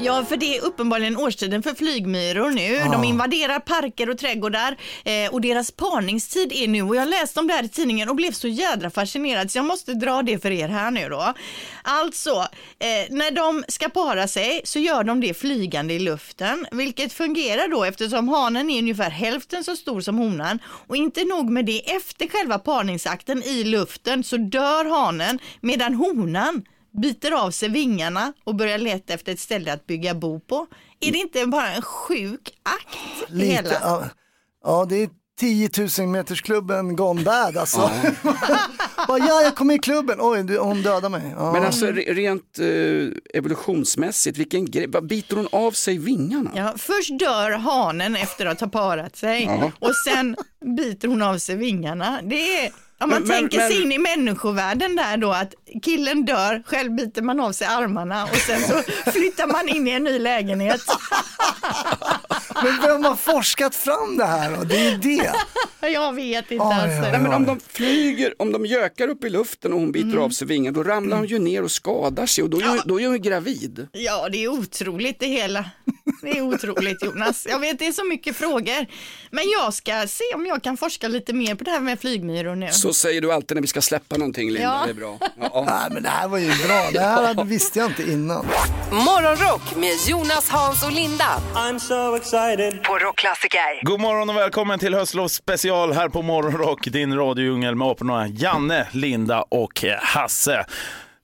Ja, 0.06 0.26
för 0.26 0.38
det 0.38 0.58
är 0.58 0.62
uppenbarligen 0.62 1.18
årstiden 1.18 1.64
för 1.64 1.74
flygmyror 1.74 2.50
nu. 2.50 2.92
De 2.92 3.04
invaderar 3.04 3.60
parker 3.60 4.10
och 4.10 4.18
trädgårdar 4.18 4.78
eh, 5.06 5.34
och 5.34 5.42
deras 5.42 5.72
parningstid 5.72 6.52
är 6.52 6.68
nu. 6.68 6.82
Och 6.82 6.96
jag 6.96 7.08
läste 7.08 7.40
om 7.40 7.48
det 7.48 7.54
här 7.54 7.64
i 7.64 7.70
tidningen 7.70 8.10
och 8.10 8.16
blev 8.16 8.32
så 8.32 8.48
jädra 8.48 8.90
fascinerad 8.90 9.52
så 9.52 9.58
jag 9.58 9.66
måste 9.66 9.94
dra 9.94 10.22
det 10.22 10.40
för 10.40 10.52
er 10.52 10.68
här 10.68 10.92
nu 10.92 11.10
då. 11.10 11.34
Alltså, 11.84 12.30
eh, 12.80 13.10
när 13.10 13.32
de 13.32 13.64
ska 13.68 13.90
para 13.90 14.28
sig 14.28 14.62
så 14.64 14.80
gör 14.80 15.04
de 15.04 15.22
det 15.22 15.34
flygande 15.34 15.94
i 15.94 16.00
luften, 16.00 16.66
vilket 16.72 17.14
fungerar 17.14 17.68
då 17.68 17.84
eftersom 17.84 18.30
hanen 18.30 18.70
är 18.70 18.80
ungefär 18.80 19.10
hälften 19.10 19.64
så 19.64 19.76
stor 19.76 20.02
som 20.02 20.18
honan. 20.18 20.60
Och 20.66 20.96
inte 20.96 21.24
nog 21.24 21.50
med 21.50 21.66
det, 21.66 21.96
efter 21.96 22.28
själva 22.28 22.60
parningsakten 22.60 23.44
i 23.44 23.64
luften 23.64 24.24
så 24.24 24.38
dör 24.38 24.86
hanen 24.86 25.40
medan 25.62 25.94
honan 25.94 26.64
biter 27.02 27.32
av 27.32 27.52
sig 27.52 27.70
vingarna 27.70 28.34
och 28.44 28.56
börjar 28.56 28.78
leta 28.78 29.14
efter 29.14 29.32
ett 29.32 29.40
ställe 29.40 29.74
att 29.74 29.88
bygga 29.88 30.14
bo 30.16 30.40
på. 30.40 30.68
Är 31.00 31.12
det 31.12 31.18
inte 31.18 31.46
bara 31.46 31.70
en 31.74 31.82
sjuk 31.82 32.50
akt? 32.64 33.30
Lite, 33.32 33.46
hela? 33.54 33.70
ja, 33.82 34.04
ja, 34.64 34.86
det 34.90 34.96
är 35.04 35.10
10 35.40 35.70
000 36.00 36.08
meters 36.08 36.42
klubben 36.42 36.96
gone 36.96 37.24
bad 37.24 37.58
alltså. 37.58 37.80
Bara, 39.08 39.18
ja, 39.18 39.42
jag 39.42 39.56
kom 39.56 39.72
i 39.72 39.80
klubben, 39.80 40.18
oj, 40.22 40.44
du, 40.44 40.58
hon 40.60 40.82
dödade 40.82 41.10
mig. 41.10 41.34
Ja. 41.38 41.52
Men 41.54 41.64
alltså 41.64 41.86
re- 41.86 42.14
rent 42.14 42.60
eh, 42.60 43.38
evolutionsmässigt, 43.40 44.38
vilken 44.38 44.66
grej, 44.72 44.88
vad 44.88 45.08
biter 45.08 45.36
hon 45.36 45.48
av 45.52 45.72
sig 45.72 45.98
vingarna? 45.98 46.52
Ja, 46.56 46.74
först 46.78 47.20
dör 47.20 47.52
hanen 47.52 48.16
efter 48.16 48.46
att 48.46 48.60
ha 48.62 48.68
parat 48.68 49.16
sig 49.16 49.44
Ja. 49.44 49.72
och 49.80 49.96
sen 50.08 50.36
biter 50.78 51.08
hon 51.08 51.22
av 51.22 51.38
sig 51.38 51.56
vingarna. 51.56 52.20
Det 52.24 52.36
är, 52.66 52.72
om 53.02 53.10
man 53.10 53.20
Men- 53.22 53.28
men- 53.28 53.38
tänker 53.38 53.60
sig 53.60 53.74
men- 53.80 53.84
in 53.86 53.92
i 53.92 53.98
människovärlden 53.98 54.96
där 54.96 55.18
då 55.18 55.32
att 55.32 55.54
killen 55.84 56.26
dör, 56.26 56.64
själv 56.66 56.92
biter 56.96 57.22
man 57.22 57.40
av 57.40 57.52
sig 57.52 57.68
armarna 57.68 58.24
och 58.24 58.36
sen 58.36 58.62
så 58.62 58.82
flyttar 59.12 59.48
man 59.48 59.70
in 59.70 59.88
i 59.88 59.92
en 59.92 60.04
ny 60.04 60.20
lägenhet. 60.20 60.82
Men 62.64 62.82
vem 62.82 63.04
har 63.04 63.16
forskat 63.16 63.76
fram 63.76 64.18
det 64.18 64.26
här 64.26 64.52
då? 64.58 64.64
Det 64.64 64.76
är 64.78 64.92
ju 64.92 64.98
det. 64.98 65.32
Jag 65.90 66.14
vet 66.14 66.52
inte 66.52 66.64
Oj, 66.66 66.74
alltså. 66.74 67.02
Nej, 67.12 67.20
men 67.20 67.34
om 67.34 67.46
de 67.46 67.60
flyger, 67.70 68.34
om 68.42 68.52
de 68.52 68.66
gökar 68.66 69.08
upp 69.08 69.24
i 69.24 69.30
luften 69.30 69.74
och 69.74 69.80
hon 69.80 69.92
biter 69.92 70.06
Mm. 70.10 70.22
av 70.24 70.30
sig 70.30 70.48
vingarna, 70.48 70.76
då 70.76 70.84
ramlar 70.84 71.18
hon 71.18 71.26
ju 71.26 71.40
ner 71.40 71.64
och 71.64 71.72
skadar 71.72 72.26
sig 72.26 72.44
och 72.44 72.50
då 72.50 72.60
är, 72.60 72.68
hon- 72.68 72.82
då 72.86 73.00
är 73.02 73.06
hon 73.06 73.14
ju 73.16 73.20
gravid. 73.22 73.88
Ja, 73.92 74.30
det 74.30 74.44
är 74.44 74.48
otroligt 74.48 75.20
det 75.20 75.26
hela. 75.28 75.66
Det 76.22 76.38
är 76.38 76.42
otroligt 76.42 77.04
Jonas. 77.04 77.48
Jag 77.50 77.60
vet 77.60 77.80
det 77.80 77.88
är 77.88 77.92
så 77.92 78.04
mycket 78.06 78.36
frågor. 78.36 78.86
Men 79.32 79.44
jag 79.50 79.74
ska 79.74 80.08
se 80.08 80.24
om 80.36 80.46
jag 80.46 80.64
kan 80.64 80.78
forska 80.78 81.08
lite 81.08 81.34
mer 81.34 81.56
på 81.56 81.64
det 81.64 81.72
här 81.72 81.80
med 81.80 82.00
flygmyror 82.00 82.56
nu. 82.56 82.72
Så 82.72 82.94
säger 82.94 83.22
du 83.22 83.32
alltid 83.34 83.56
när 83.58 83.62
vi 83.62 83.68
ska 83.68 83.82
släppa 83.82 84.18
någonting 84.18 84.52
Linda, 84.52 84.62
Ja. 84.62 84.82
det 84.86 84.92
är 84.92 84.94
bra. 84.94 85.18
Ja. 85.40 85.66
Nej, 85.68 85.90
men 85.92 86.04
det 86.04 86.10
här 86.10 86.28
var 86.28 86.38
ju 86.38 86.48
bra, 86.68 86.90
det 86.94 87.00
här 87.00 87.24
hade- 87.24 87.44
visste 87.44 87.80
jag 87.80 87.90
inte 87.90 88.04
innan. 88.04 88.46
Morgonrock 88.92 89.76
med 89.76 89.94
Jonas, 90.08 90.50
Hans 90.50 90.84
och 90.84 90.92
Linda. 90.92 91.42
I'm 91.56 91.80
so 91.80 92.16
excited. 92.16 92.45
På 92.88 92.98
Rockklassiker. 92.98 93.82
God 93.86 94.00
morgon 94.02 94.30
och 94.30 94.36
välkommen 94.36 94.80
till 94.80 94.94
höstlovsspecial 94.94 95.94
här 95.94 96.10
på 96.10 96.22
Morgonrock, 96.22 96.86
din 96.88 97.16
radiodjungel 97.16 97.76
med 97.76 97.88
aporna 97.88 98.28
Janne, 98.28 98.88
Linda 98.92 99.42
och 99.42 99.84
eh, 99.86 99.98
Hasse. 100.02 100.66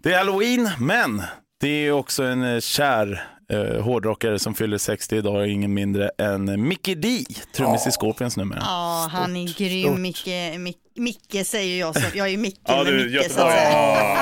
Det 0.03 0.13
är 0.13 0.17
halloween, 0.17 0.69
men 0.79 1.23
det 1.61 1.67
är 1.87 1.91
också 1.91 2.23
en 2.23 2.43
eh, 2.55 2.59
kär 2.59 3.23
eh, 3.51 3.81
hårdrockare 3.83 4.39
som 4.39 4.53
fyller 4.55 4.77
60 4.77 5.15
idag, 5.15 5.47
ingen 5.47 5.73
mindre 5.73 6.09
än 6.17 6.67
Mickey 6.67 6.95
D, 6.95 7.23
trummis 7.55 7.87
i 7.87 7.91
Scorpions 7.91 8.37
numera. 8.37 8.59
Ja, 8.61 9.09
han 9.11 9.35
är 9.35 9.57
grym. 9.57 10.01
Micke, 10.01 10.27
Mic- 10.57 10.75
Micke 11.01 11.45
säger 11.47 11.79
jag. 11.79 11.95
Så 11.95 12.01
jag 12.13 12.27
är 12.27 12.31
ju 12.31 12.37
Micke 12.37 12.59
Ja, 12.67 12.83
med 12.83 12.93
du, 12.93 13.03
Micke. 13.05 13.13
Göteborg. 13.13 13.29
så 13.33 13.41
att 13.41 13.51
säga. 13.51 13.71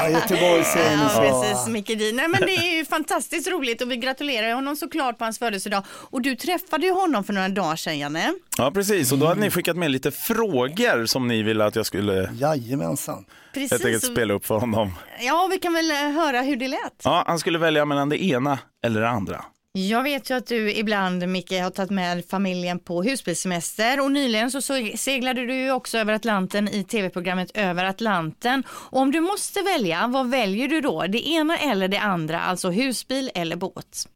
Ja, 0.03 0.09
Göteborg 0.09 0.63
säger 0.63 0.91
Ja, 0.97 1.41
precis. 1.41 1.67
Micke 1.67 1.87
D. 1.87 2.11
Nej, 2.13 2.27
men 2.27 2.41
det 2.41 2.55
är 2.55 2.75
ju 2.77 2.85
fantastiskt 2.85 3.47
roligt 3.47 3.81
och 3.81 3.91
vi 3.91 3.95
gratulerar 3.97 4.53
honom 4.53 4.75
såklart 4.75 5.17
på 5.17 5.23
hans 5.23 5.39
födelsedag. 5.39 5.83
Och 5.89 6.21
du 6.21 6.35
träffade 6.35 6.85
ju 6.85 6.91
honom 6.91 7.23
för 7.23 7.33
några 7.33 7.49
dagar 7.49 7.75
sedan, 7.75 7.99
Janne. 7.99 8.33
Ja, 8.57 8.71
precis. 8.71 9.11
Och 9.11 9.17
då 9.17 9.25
hade 9.25 9.41
ni 9.41 9.51
skickat 9.51 9.77
med 9.77 9.91
lite 9.91 10.11
frågor 10.11 11.05
som 11.05 11.27
ni 11.27 11.43
ville 11.43 11.65
att 11.65 11.75
jag 11.75 11.85
skulle 11.85 12.29
Jajamensan. 12.39 13.25
Precis. 13.53 13.71
helt 13.71 13.85
enkelt 13.85 14.03
spela 14.11 14.33
upp 14.33 14.45
för 14.45 14.55
honom. 14.59 14.91
Ja, 15.21 15.47
vi 15.51 15.57
kan 15.59 15.73
väl 15.73 15.91
eh, 15.91 15.97
höra 15.97 16.41
hur 16.41 16.55
det 16.55 16.67
lät. 16.67 16.79
Ja, 17.03 17.23
han 17.27 17.39
skulle 17.39 17.59
välja 17.59 17.85
mellan 17.85 18.09
det 18.09 18.23
ena 18.23 18.59
eller 18.85 19.01
det 19.01 19.09
andra. 19.09 19.45
Jag 19.71 20.03
vet 20.03 20.29
ju 20.29 20.37
att 20.37 20.47
du 20.47 20.73
ibland, 20.73 21.27
Micke, 21.27 21.51
har 21.51 21.69
tagit 21.69 21.91
med 21.91 22.25
familjen 22.25 22.79
på 22.79 23.03
husbilssemester 23.03 23.99
och 23.99 24.11
nyligen 24.11 24.51
så 24.51 24.61
så 24.61 24.91
seglade 24.95 25.45
du 25.45 25.55
ju 25.55 25.71
också 25.71 25.97
över 25.97 26.13
Atlanten 26.13 26.67
i 26.67 26.83
tv-programmet 26.83 27.51
Över 27.53 27.85
Atlanten. 27.85 28.63
Och 28.69 28.99
om 28.99 29.11
du 29.11 29.21
måste 29.21 29.61
välja, 29.61 30.07
vad 30.07 30.29
väljer 30.29 30.67
du 30.67 30.81
då? 30.81 31.07
Det 31.07 31.27
ena 31.27 31.57
eller 31.57 31.87
det 31.87 31.97
andra, 31.97 32.41
alltså 32.41 32.69
husbil 32.69 33.31
eller 33.35 33.55
båt? 33.55 34.09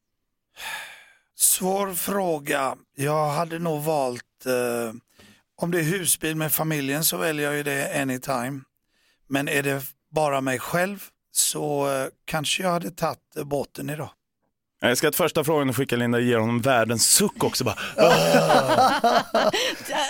Svår 1.35 1.93
fråga. 1.93 2.75
Jag 2.95 3.27
hade 3.27 3.59
nog 3.59 3.83
valt, 3.83 4.45
eh, 4.45 4.93
om 5.55 5.71
det 5.71 5.79
är 5.79 5.83
husbil 5.83 6.35
med 6.35 6.51
familjen 6.51 7.03
så 7.03 7.17
väljer 7.17 7.45
jag 7.45 7.55
ju 7.55 7.63
det 7.63 8.01
anytime. 8.01 8.61
Men 9.27 9.47
är 9.47 9.63
det 9.63 9.81
bara 10.11 10.41
mig 10.41 10.59
själv 10.59 11.03
så 11.31 11.91
eh, 11.91 12.07
kanske 12.25 12.63
jag 12.63 12.69
hade 12.69 12.91
tagit 12.91 13.35
eh, 13.37 13.43
båten 13.43 13.89
idag. 13.89 14.09
Jag 14.85 14.97
ska 14.97 15.07
att 15.07 15.15
första 15.15 15.43
frågan 15.43 15.67
du 15.67 15.73
skickar 15.73 15.97
Linda 15.97 16.19
ger 16.19 16.37
honom 16.37 16.61
världens 16.61 17.09
suck 17.09 17.43
också. 17.43 17.63
Bara, 17.63 17.75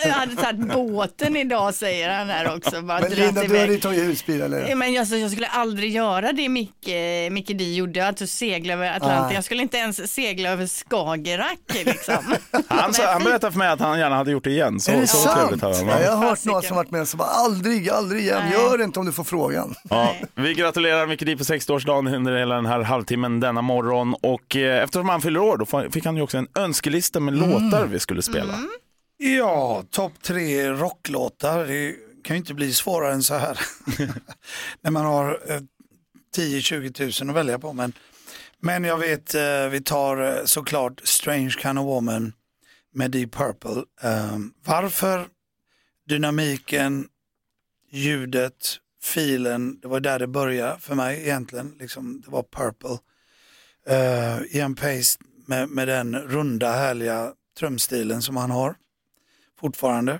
Jag 0.05 0.12
hade 0.12 0.36
tagit 0.36 0.73
båten 0.73 1.36
idag 1.36 1.73
säger 1.73 2.09
han 2.17 2.29
här 2.29 2.55
också. 2.55 2.81
Bara 2.81 2.99
Men 2.99 3.12
Linda, 3.12 3.43
du 3.43 3.59
hade 3.59 3.73
ju 3.73 3.79
tagit 3.79 4.03
husbil 4.03 4.41
eller? 4.41 4.69
Ja, 4.69 4.75
Men 4.75 4.97
alltså, 4.99 5.15
jag 5.15 5.31
skulle 5.31 5.47
aldrig 5.47 5.91
göra 5.95 6.31
det 6.33 6.49
Micke, 6.49 6.88
Micke 7.31 7.47
Di 7.57 7.75
gjorde, 7.75 8.07
att 8.07 8.29
segla 8.29 8.73
över 8.73 8.91
Atlanten. 8.95 9.25
Nej. 9.25 9.36
Jag 9.36 9.43
skulle 9.43 9.62
inte 9.62 9.77
ens 9.77 10.13
segla 10.13 10.49
över 10.49 10.67
Skagerrak 10.67 11.59
liksom. 11.86 12.36
han, 12.67 12.93
sa, 12.93 13.12
han 13.12 13.23
berättade 13.23 13.51
för 13.51 13.59
mig 13.59 13.67
att 13.67 13.79
han 13.79 13.99
gärna 13.99 14.15
hade 14.15 14.31
gjort 14.31 14.43
det 14.43 14.51
igen. 14.51 14.79
Så, 14.79 14.91
är 14.91 15.01
det 15.01 15.07
så 15.07 15.17
sant? 15.17 15.39
trevligt 15.39 15.62
hade 15.62 15.75
han. 15.77 15.88
Ja, 15.88 15.93
jag 16.01 16.03
Ja. 16.12 16.15
har 16.15 16.29
hört 16.29 16.45
några 16.45 16.62
som 16.62 16.75
varit 16.75 16.91
med 16.91 17.07
som 17.07 17.17
bara 17.17 17.29
aldrig, 17.29 17.89
aldrig 17.89 18.21
igen, 18.21 18.41
Nej. 18.43 18.53
gör 18.53 18.77
det 18.77 18.83
inte 18.83 18.99
om 18.99 19.05
du 19.05 19.12
får 19.12 19.23
frågan. 19.23 19.75
Ja, 19.89 20.15
vi 20.36 20.53
gratulerar 20.53 21.07
Micke 21.07 21.19
Di 21.25 21.36
på 21.36 21.43
60-årsdagen 21.43 22.15
under 22.15 22.36
hela 22.38 22.55
den 22.55 22.65
här 22.65 22.81
halvtimmen 22.81 23.39
denna 23.39 23.62
morgon. 23.62 24.15
Och 24.21 24.55
eh, 24.63 24.84
eftersom 24.84 25.10
han 25.10 25.21
fyller 25.21 25.39
år 25.39 25.58
då 25.58 25.91
fick 25.91 26.06
han 26.06 26.15
ju 26.15 26.21
också 26.21 26.38
en 26.38 26.47
önskelista 26.56 27.19
med 27.19 27.34
låtar 27.34 27.88
vi 27.88 27.99
skulle 27.99 28.21
spela. 28.21 28.60
Ja, 29.17 29.84
topp 29.89 30.13
tre 30.21 30.69
rocklåtar. 30.69 31.65
Det 31.65 31.95
kan 32.23 32.36
ju 32.36 32.39
inte 32.39 32.54
bli 32.54 32.73
svårare 32.73 33.13
än 33.13 33.23
så 33.23 33.36
här. 33.36 33.60
När 34.82 34.91
man 34.91 35.06
har 35.06 35.39
eh, 35.47 35.60
10-20 36.36 37.23
000 37.23 37.30
att 37.30 37.36
välja 37.36 37.60
på. 37.60 37.73
Men, 37.73 37.93
men 38.60 38.84
jag 38.84 38.97
vet, 38.97 39.36
eh, 39.36 39.67
vi 39.71 39.82
tar 39.82 40.38
eh, 40.38 40.45
såklart 40.45 41.02
Strange 41.04 41.49
Kind 41.49 41.80
of 41.80 41.86
Woman 41.86 42.34
med 42.93 43.12
Deep 43.12 43.32
Purple. 43.32 43.84
Eh, 44.02 44.38
varför? 44.65 45.28
Dynamiken, 46.08 47.08
ljudet, 47.91 48.78
filen, 49.04 49.80
det 49.80 49.88
var 49.88 49.99
där 49.99 50.19
det 50.19 50.28
började 50.28 50.80
för 50.80 50.95
mig 50.95 51.21
egentligen. 51.21 51.76
Liksom, 51.80 52.21
det 52.21 52.32
var 52.32 52.43
Purple. 52.43 52.97
Uh, 53.89 54.56
Ian 54.58 54.76
Pace 54.76 55.19
med, 55.48 55.69
med 55.69 55.88
den 55.88 56.15
runda 56.15 56.72
härliga 56.72 57.32
trumstilen 57.60 58.22
som 58.22 58.38
han 58.38 58.52
har 58.52 58.76
fortfarande. 59.60 60.19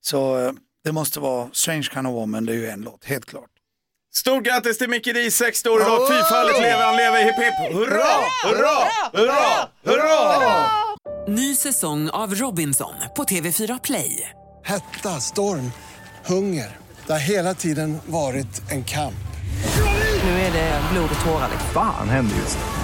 Så 0.00 0.38
eh, 0.38 0.52
det 0.84 0.92
måste 0.92 1.20
vara 1.20 1.48
Strange 1.52 1.82
Kind 1.82 2.06
of 2.06 2.12
Woman, 2.12 2.46
det 2.46 2.52
är 2.52 2.56
ju 2.56 2.68
en 2.68 2.80
låt, 2.80 3.04
helt 3.04 3.26
klart. 3.26 3.50
Stort 4.14 4.44
grattis 4.44 4.78
till 4.78 4.90
Micke 4.90 5.14
Di, 5.14 5.30
60 5.30 5.68
år 5.68 5.80
idag. 5.80 6.08
Fyrfaldigt 6.08 6.60
lever 6.60 6.82
han, 6.82 6.96
lever 6.96 7.24
hipp 7.24 7.36
hipp. 7.36 7.74
Hurra, 7.74 8.04
hurra, 8.44 8.88
hurra, 9.12 9.68
hurra! 9.82 10.70
Ny 11.28 11.54
säsong 11.54 12.10
av 12.10 12.34
Robinson 12.34 12.94
på 13.16 13.24
TV4 13.24 13.80
Play. 13.84 14.30
Hetta, 14.64 15.20
storm, 15.20 15.72
hunger. 16.26 16.76
Det 17.06 17.12
har 17.12 17.20
hela 17.20 17.54
tiden 17.54 17.98
varit 18.06 18.70
en 18.70 18.84
kamp. 18.84 19.14
Nu 20.24 20.30
är 20.30 20.52
det 20.52 20.80
blod 20.92 21.10
och 21.18 21.24
tårar. 21.24 21.50
Fan 21.72 22.08
händer 22.08 22.36
just 22.36 22.58
det. 22.58 22.83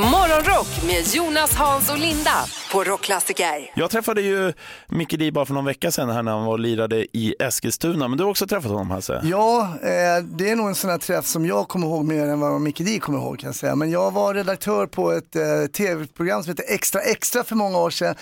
Morgonrock 0.00 0.82
med 0.86 1.14
Jonas, 1.14 1.54
Hans 1.54 1.90
och 1.90 1.98
Linda 1.98 2.44
på 2.72 2.84
Rockklassiker. 2.84 3.70
Jag 3.74 3.90
träffade 3.90 4.22
ju 4.22 4.52
Micke 4.88 5.18
Di 5.18 5.32
bara 5.32 5.46
för 5.46 5.54
någon 5.54 5.64
vecka 5.64 5.90
sedan 5.90 6.10
här 6.10 6.22
när 6.22 6.32
han 6.32 6.44
var 6.44 6.52
och 6.52 6.58
lirade 6.58 7.16
i 7.16 7.34
Eskilstuna, 7.40 8.08
men 8.08 8.18
du 8.18 8.24
har 8.24 8.30
också 8.30 8.46
träffat 8.46 8.70
honom 8.70 8.90
Hasse? 8.90 9.20
Ja, 9.24 9.60
eh, 9.82 10.24
det 10.24 10.50
är 10.50 10.56
nog 10.56 10.68
en 10.68 10.74
sån 10.74 10.90
här 10.90 10.98
träff 10.98 11.26
som 11.26 11.46
jag 11.46 11.68
kommer 11.68 11.86
ihåg 11.86 12.04
mer 12.04 12.26
än 12.26 12.40
vad 12.40 12.60
Micke 12.60 12.78
Di 12.78 12.98
kommer 12.98 13.18
ihåg 13.18 13.38
kan 13.38 13.48
jag 13.48 13.54
säga. 13.54 13.76
Men 13.76 13.90
jag 13.90 14.10
var 14.10 14.34
redaktör 14.34 14.86
på 14.86 15.12
ett 15.12 15.36
eh, 15.36 15.42
tv-program 15.72 16.42
som 16.42 16.50
heter 16.50 16.74
Extra 16.74 17.00
Extra 17.00 17.44
för 17.44 17.56
många 17.56 17.78
år 17.78 17.90
sedan. 17.90 18.14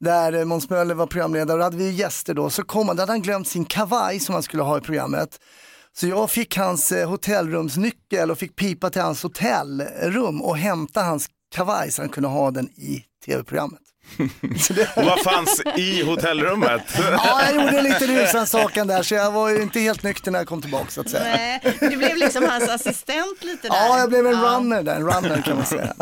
Där 0.00 0.32
eh, 0.32 0.44
Måns 0.44 0.70
Möller 0.70 0.94
var 0.94 1.06
programledare 1.06 1.52
och 1.52 1.58
då 1.58 1.64
hade 1.64 1.76
vi 1.76 1.90
gäster 1.90 2.34
då. 2.34 2.50
Så 2.50 2.62
kom 2.62 2.86
han, 2.86 2.96
då 2.96 3.02
hade 3.02 3.12
han 3.12 3.22
glömt 3.22 3.48
sin 3.48 3.64
kavaj 3.64 4.20
som 4.20 4.32
han 4.32 4.42
skulle 4.42 4.62
ha 4.62 4.78
i 4.78 4.80
programmet. 4.80 5.38
Så 5.98 6.06
jag 6.06 6.30
fick 6.30 6.56
hans 6.56 6.92
eh, 6.92 7.08
hotellrumsnyckel 7.08 8.30
och 8.30 8.38
fick 8.38 8.56
pipa 8.56 8.90
till 8.90 9.02
hans 9.02 9.22
hotellrum 9.22 10.42
och 10.42 10.58
hämta 10.58 11.02
hans 11.02 11.26
kavaj 11.54 11.90
så 11.90 12.02
han 12.02 12.08
kunde 12.08 12.28
ha 12.28 12.50
den 12.50 12.66
i 12.66 13.04
tv-programmet. 13.26 13.80
Och 14.96 15.04
vad 15.04 15.20
fanns 15.20 15.62
i 15.76 16.02
hotellrummet? 16.02 16.82
Ja, 16.98 17.42
jag 17.44 17.54
gjorde 17.54 17.78
en 17.78 17.84
liten 17.84 18.10
husrannsakan 18.10 18.86
där 18.86 19.02
så 19.02 19.14
jag 19.14 19.32
var 19.32 19.50
ju 19.50 19.62
inte 19.62 19.80
helt 19.80 20.02
nykter 20.02 20.30
när 20.30 20.38
jag 20.38 20.48
kom 20.48 20.62
tillbaka 20.62 20.90
så 20.90 21.00
att 21.00 21.10
säga. 21.10 21.24
Nej, 21.24 21.60
du 21.80 21.96
blev 21.96 22.16
liksom 22.16 22.44
hans 22.48 22.68
assistent 22.68 23.44
lite 23.44 23.68
där. 23.68 23.74
Ja, 23.76 23.98
jag 23.98 24.08
blev 24.08 24.26
en 24.26 24.42
runner 24.42 24.82
där, 24.82 24.96
en 24.96 25.10
runner 25.10 25.42
kan 25.42 25.56
man 25.56 25.66
säga. 25.66 25.94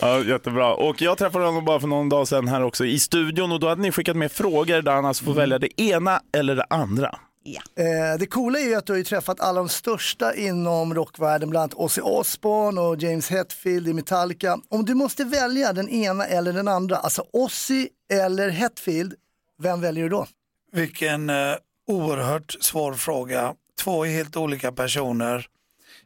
Ja, 0.00 0.20
jättebra. 0.20 0.74
Och 0.74 1.02
jag 1.02 1.18
träffade 1.18 1.44
honom 1.44 1.64
bara 1.64 1.80
för 1.80 1.88
någon 1.88 2.08
dag 2.08 2.28
sedan 2.28 2.48
här 2.48 2.62
också 2.62 2.84
i 2.84 2.98
studion 2.98 3.52
och 3.52 3.60
då 3.60 3.68
hade 3.68 3.82
ni 3.82 3.92
skickat 3.92 4.16
med 4.16 4.32
frågor 4.32 4.82
där 4.82 4.92
han 4.92 5.04
alltså 5.04 5.24
får 5.24 5.34
välja 5.34 5.58
det 5.58 5.80
ena 5.80 6.20
eller 6.36 6.56
det 6.56 6.66
andra. 6.70 7.18
Eh, 7.44 8.18
det 8.18 8.26
coola 8.26 8.58
är 8.58 8.64
ju 8.64 8.74
att 8.74 8.86
du 8.86 8.92
har 8.92 8.98
ju 8.98 9.04
träffat 9.04 9.40
alla 9.40 9.58
de 9.60 9.68
största 9.68 10.34
inom 10.34 10.94
rockvärlden, 10.94 11.50
bland 11.50 11.62
annat 11.62 11.74
Ozzy 11.74 12.00
Osbourne 12.00 12.80
och 12.80 13.02
James 13.02 13.30
Hetfield 13.30 13.88
i 13.88 13.92
Metallica. 13.92 14.58
Om 14.68 14.84
du 14.84 14.94
måste 14.94 15.24
välja 15.24 15.72
den 15.72 15.88
ena 15.88 16.26
eller 16.26 16.52
den 16.52 16.68
andra, 16.68 16.96
alltså 16.96 17.24
Ozzy 17.32 17.88
eller 18.12 18.48
Hetfield, 18.48 19.14
vem 19.58 19.80
väljer 19.80 20.02
du 20.02 20.08
då? 20.08 20.26
Vilken 20.72 21.30
eh, 21.30 21.54
oerhört 21.86 22.56
svår 22.60 22.94
fråga. 22.94 23.54
Två 23.80 24.04
helt 24.04 24.36
olika 24.36 24.72
personer. 24.72 25.46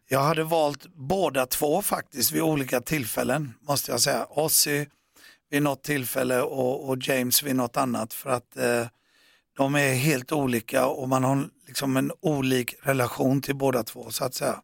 Jag 0.08 0.20
hade 0.20 0.44
valt 0.44 0.86
båda 0.94 1.46
två 1.46 1.82
faktiskt 1.82 2.32
vid 2.32 2.42
olika 2.42 2.80
tillfällen 2.80 3.54
måste 3.68 3.90
jag 3.90 4.00
säga. 4.00 4.26
Ozzy 4.30 4.86
vid 5.50 5.62
något 5.62 5.82
tillfälle 5.82 6.42
och, 6.42 6.88
och 6.88 6.96
James 7.00 7.42
vid 7.42 7.56
något 7.56 7.76
annat 7.76 8.14
för 8.14 8.30
att 8.30 8.56
eh, 8.56 8.86
de 9.56 9.74
är 9.74 9.94
helt 9.94 10.32
olika 10.32 10.86
och 10.86 11.08
man 11.08 11.24
har 11.24 11.48
liksom 11.66 11.96
en 11.96 12.12
olik 12.20 12.74
relation 12.82 13.42
till 13.42 13.56
båda 13.56 13.82
två 13.82 14.10
så 14.10 14.24
att 14.24 14.34
säga. 14.34 14.60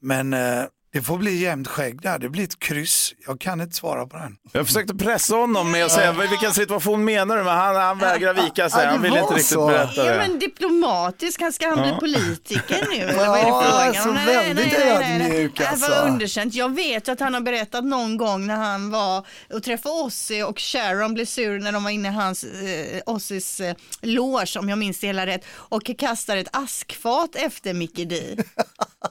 Men 0.00 0.32
eh, 0.32 0.64
det 0.96 1.02
får 1.02 1.18
bli 1.18 1.36
jämnt 1.42 1.68
skägg 1.68 2.02
där, 2.02 2.18
det 2.18 2.28
blir 2.28 2.44
ett 2.44 2.58
kryss. 2.58 3.14
Jag 3.26 3.40
kan 3.40 3.60
inte 3.60 3.76
svara 3.76 4.06
på 4.06 4.16
den. 4.16 4.36
Jag 4.52 4.66
försökte 4.66 4.94
pressa 4.94 5.36
honom 5.36 5.70
med 5.72 5.84
att 5.84 5.92
säga 5.92 6.12
vilken 6.12 6.54
situation 6.54 7.04
menar 7.04 7.36
du? 7.36 7.42
Men 7.44 7.56
han, 7.56 7.76
han 7.76 7.98
vägrar 7.98 8.34
vika 8.34 8.70
sig, 8.70 8.86
han 8.86 9.02
vill 9.02 9.16
inte 9.16 9.34
riktigt 9.34 9.56
berätta 9.58 10.06
Ja, 10.06 10.12
det. 10.12 10.18
men 10.18 10.38
diplomatisk, 10.38 11.40
han 11.40 11.52
ska 11.52 11.68
han 11.68 11.78
bli 11.82 11.90
Ja. 11.90 11.96
politiker 12.00 12.86
nu? 12.90 12.96
Eller 12.96 13.12
Ja, 13.24 13.30
vad 13.30 13.38
är 13.38 13.44
det 13.44 13.50
frågan 13.50 13.88
alltså 13.88 14.08
om? 14.08 14.14
väldigt 14.14 14.78
ödmjuk, 14.78 15.58
Det 15.58 15.66
alltså. 15.68 15.90
var 15.90 16.08
underkänt. 16.08 16.54
Jag 16.54 16.74
vet 16.74 17.08
att 17.08 17.20
han 17.20 17.34
har 17.34 17.40
berättat 17.40 17.84
någon 17.84 18.16
gång 18.16 18.46
när 18.46 18.56
han 18.56 18.90
var 18.90 19.26
och 19.54 19.62
träffade 19.62 19.94
Ozzy 19.94 20.42
och 20.42 20.58
Sharon 20.60 21.14
blev 21.14 21.24
sur 21.24 21.58
när 21.58 21.72
de 21.72 21.84
var 21.84 21.90
inne 21.90 22.08
i 22.08 22.12
hans, 22.12 22.44
eh, 22.44 23.00
Ozzys 23.06 23.60
eh, 23.60 23.74
loge 24.02 24.58
om 24.58 24.68
jag 24.68 24.78
minns 24.78 24.98
det 25.00 25.06
hela 25.06 25.26
rätt 25.26 25.44
och 25.50 25.90
kastade 25.98 26.40
ett 26.40 26.56
askfat 26.56 27.30
efter 27.36 27.74
Mickey 27.74 28.04
D. 28.04 28.36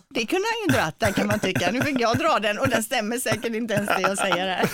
Det 0.10 0.26
kunde 0.26 0.46
han 0.48 0.68
ju 0.76 0.80
dratt 0.82 0.96
där 1.00 1.12
kan 1.12 1.28
man 1.28 1.40
tycka. 1.40 1.72
Nu 1.76 1.82
fick 1.82 2.00
jag 2.00 2.18
dra 2.18 2.40
den 2.40 2.60
och 2.60 2.70
den 2.70 2.84
stämmer 2.84 3.18
säkert 3.18 3.56
inte 3.56 3.74
ens 3.74 3.88
det 3.88 4.02
jag 4.02 4.18
säger 4.18 4.48
här. 4.48 4.70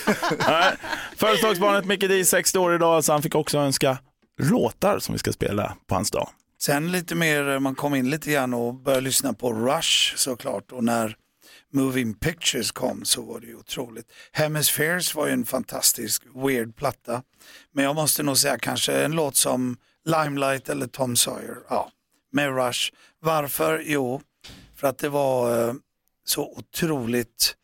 Nej. 0.48 0.74
Företagsbarnet 1.16 1.86
Micke 1.86 2.00
Di, 2.02 2.26
60 2.26 2.58
år 2.58 2.76
idag, 2.76 3.04
så 3.04 3.12
han 3.12 3.22
fick 3.22 3.36
också 3.36 3.58
önska 3.58 3.98
låtar 4.38 5.00
som 5.00 5.14
vi 5.14 5.20
ska 5.20 5.32
spela 5.32 5.76
på 5.88 5.96
hans 5.96 6.12
dag. 6.12 6.30
Sen 6.62 6.92
lite 6.92 7.16
mer, 7.16 7.60
man 7.60 7.76
kom 7.76 7.96
in 7.96 8.10
lite 8.10 8.32
grann 8.32 8.54
och 8.54 8.74
började 8.74 9.02
lyssna 9.02 9.34
på 9.34 9.54
Rush 9.54 10.16
såklart 10.16 10.72
och 10.72 10.84
när 10.84 11.16
Moving 11.74 12.14
Pictures 12.14 12.72
kom 12.72 13.06
så 13.06 13.22
var 13.22 13.40
det 13.40 13.48
ju 13.48 13.56
otroligt. 13.56 14.06
Hemispheres 14.32 15.16
var 15.16 15.28
ju 15.28 15.34
en 15.34 15.46
fantastisk 15.46 16.24
weird 16.36 16.76
platta. 16.76 17.22
Men 17.74 17.84
jag 17.84 17.96
måste 17.96 18.24
nog 18.24 18.38
säga 18.38 18.58
kanske 18.58 19.04
en 19.04 19.12
låt 19.12 19.36
som 19.36 19.78
Limelight 20.06 20.70
eller 20.70 20.88
Tom 20.88 21.16
Sawyer. 21.16 21.58
Ja, 21.70 21.92
med 22.32 22.56
Rush. 22.56 22.92
Varför? 23.20 23.84
Jo, 23.86 24.22
för 24.76 24.88
att 24.88 24.98
det 24.98 25.10
var 25.10 25.68
eh, 25.68 25.74
så 26.32 26.54
otroligt 26.58 27.56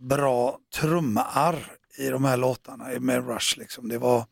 bra 0.00 0.58
trumarr 0.74 1.72
i 1.98 2.08
de 2.08 2.24
här 2.24 2.36
låtarna 2.36 2.88
med 3.00 3.28
Rush. 3.28 3.58
Liksom. 3.58 3.88
Det 3.88 3.98
var, 3.98 4.26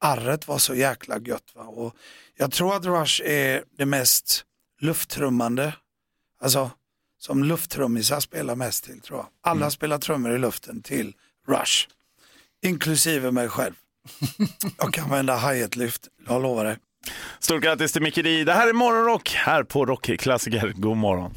arret 0.00 0.48
var 0.48 0.58
så 0.58 0.74
jäkla 0.74 1.18
gött. 1.18 1.52
Va? 1.54 1.62
Och 1.62 1.96
jag 2.36 2.52
tror 2.52 2.76
att 2.76 2.84
Rush 2.84 3.22
är 3.24 3.64
det 3.78 3.86
mest 3.86 4.44
lufttrummande, 4.80 5.74
alltså 6.40 6.70
som 7.18 7.44
lufttrummisar 7.44 8.20
spelar 8.20 8.54
mest 8.54 8.84
till 8.84 9.00
tror 9.00 9.18
jag. 9.18 9.26
Alla 9.40 9.70
spelar 9.70 9.98
trummor 9.98 10.34
i 10.34 10.38
luften 10.38 10.82
till 10.82 11.14
Rush, 11.48 11.88
inklusive 12.62 13.30
mig 13.30 13.48
själv. 13.48 13.74
jag 14.78 14.94
kan 14.94 15.10
vända 15.10 15.36
hi-hat-lyft, 15.36 16.08
jag 16.26 16.42
lovar 16.42 16.64
det. 16.64 16.78
Stort 17.38 17.62
grattis 17.62 17.92
till 17.92 18.02
Micke 18.02 18.14
Di. 18.14 18.44
Det 18.44 18.52
här 18.52 18.68
är 18.68 18.72
Morgonrock 18.72 19.30
här 19.30 19.64
på 19.64 19.86
Rockklassiker. 19.86 20.72
God 20.76 20.96
morgon. 20.96 21.34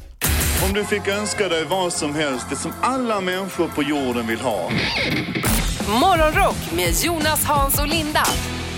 Om 0.64 0.72
du 0.72 0.84
fick 0.84 1.08
önska 1.08 1.48
dig 1.48 1.64
vad 1.64 1.92
som 1.92 2.14
helst, 2.14 2.46
det 2.50 2.56
som 2.56 2.72
alla 2.80 3.20
människor 3.20 3.68
på 3.68 3.82
jorden 3.82 4.26
vill 4.26 4.40
ha. 4.40 4.70
Morgonrock 6.00 6.56
med 6.76 6.94
Jonas, 7.04 7.44
Hans 7.44 7.78
och 7.78 7.86
Linda 7.88 8.22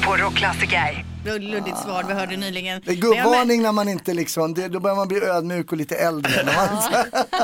på 0.04 0.16
Rockklassiker. 0.16 1.04
Luddigt 1.24 1.78
svar 1.78 2.04
vi 2.08 2.14
hörde 2.14 2.36
nyligen. 2.36 2.82
Det 2.84 2.90
är 2.90 2.94
gubbvarning 2.94 3.62
när 3.62 3.72
man 3.72 3.88
inte 3.88 4.14
liksom, 4.14 4.54
det, 4.54 4.68
då 4.68 4.80
börjar 4.80 4.96
man 4.96 5.08
bli 5.08 5.22
ödmjuk 5.24 5.72
och 5.72 5.78
lite 5.78 5.96
äldre. 5.96 6.42
När 6.44 6.54
man, 6.56 6.82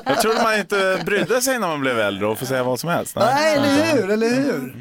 Jag 0.05 0.21
trodde 0.21 0.43
man 0.43 0.59
inte 0.59 1.03
brydde 1.07 1.41
sig 1.43 1.59
när 1.59 1.69
man 1.69 1.81
blev 1.81 2.01
äldre 2.01 2.27
och 2.27 2.39
får 2.39 2.47
säga 2.47 2.63
vad 2.63 2.81
som 2.81 2.91
helst. 2.91 3.17
Nej, 3.17 3.55
eller 3.55 3.85
hur, 3.95 4.11
eller 4.11 4.29
hur? 4.29 4.75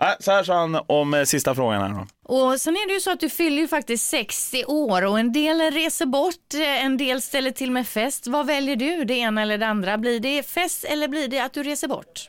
Nej, 0.00 0.16
Så 0.20 0.32
här 0.32 0.44
sa 0.44 0.60
han 0.60 0.80
om 0.86 1.14
eh, 1.14 1.24
sista 1.24 1.54
frågan 1.54 1.82
här 1.82 1.88
då. 1.88 2.06
Och 2.34 2.60
sen 2.60 2.76
är 2.76 2.88
det 2.88 2.94
ju 2.94 3.00
så 3.00 3.10
att 3.10 3.20
du 3.20 3.28
fyller 3.28 3.62
ju 3.62 3.68
faktiskt 3.68 4.08
60 4.08 4.64
år 4.64 5.04
och 5.04 5.18
en 5.18 5.32
del 5.32 5.60
reser 5.60 6.06
bort, 6.06 6.54
eh, 6.54 6.84
en 6.84 6.96
del 6.96 7.22
ställer 7.22 7.50
till 7.50 7.70
med 7.70 7.88
fest. 7.88 8.26
Vad 8.26 8.46
väljer 8.46 8.76
du, 8.76 9.04
det 9.04 9.14
ena 9.14 9.42
eller 9.42 9.58
det 9.58 9.66
andra? 9.66 9.98
Blir 9.98 10.20
det 10.20 10.42
fest 10.42 10.84
eller 10.84 11.08
blir 11.08 11.28
det 11.28 11.40
att 11.40 11.52
du 11.52 11.62
reser 11.62 11.88
bort? 11.88 12.28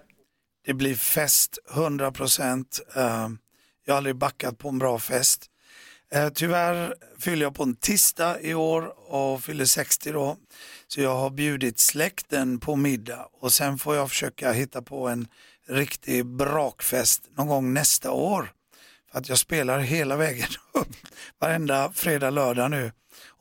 Det 0.66 0.74
blir 0.74 0.96
fest, 0.96 1.58
100 1.76 2.12
procent. 2.12 2.80
jag 3.86 3.94
har 3.94 3.98
aldrig 3.98 4.16
backat 4.16 4.58
på 4.58 4.70
en 4.70 4.80
bra 4.80 5.00
fest. 5.00 5.50
Eh, 6.12 6.30
tyvärr 6.30 6.94
fyller 7.20 7.46
jag 7.46 7.56
på 7.56 7.64
en 7.64 7.76
tisdag 7.76 8.42
i 8.42 8.54
år 8.54 8.94
och 9.14 9.44
fyller 9.44 9.66
60 9.66 10.12
då. 10.12 10.38
Så 10.88 11.02
jag 11.02 11.16
har 11.16 11.30
bjudit 11.30 11.80
släkten 11.80 12.60
på 12.60 12.76
middag 12.76 13.28
och 13.42 13.54
sen 13.54 13.78
får 13.78 13.96
jag 13.96 14.10
försöka 14.10 14.52
hitta 14.52 14.82
på 14.82 15.08
en 15.08 15.28
riktig 15.70 16.26
brakfest 16.26 17.30
någon 17.38 17.48
gång 17.48 17.74
nästa 17.74 18.12
år. 18.12 18.52
För 19.12 19.20
att 19.20 19.30
jag 19.30 19.38
spelar 19.38 19.80
hela 19.80 20.16
vägen 20.16 20.48
upp 20.74 20.88
varenda 21.40 21.92
fredag, 21.92 22.30
lördag 22.30 22.72
nu. 22.72 22.92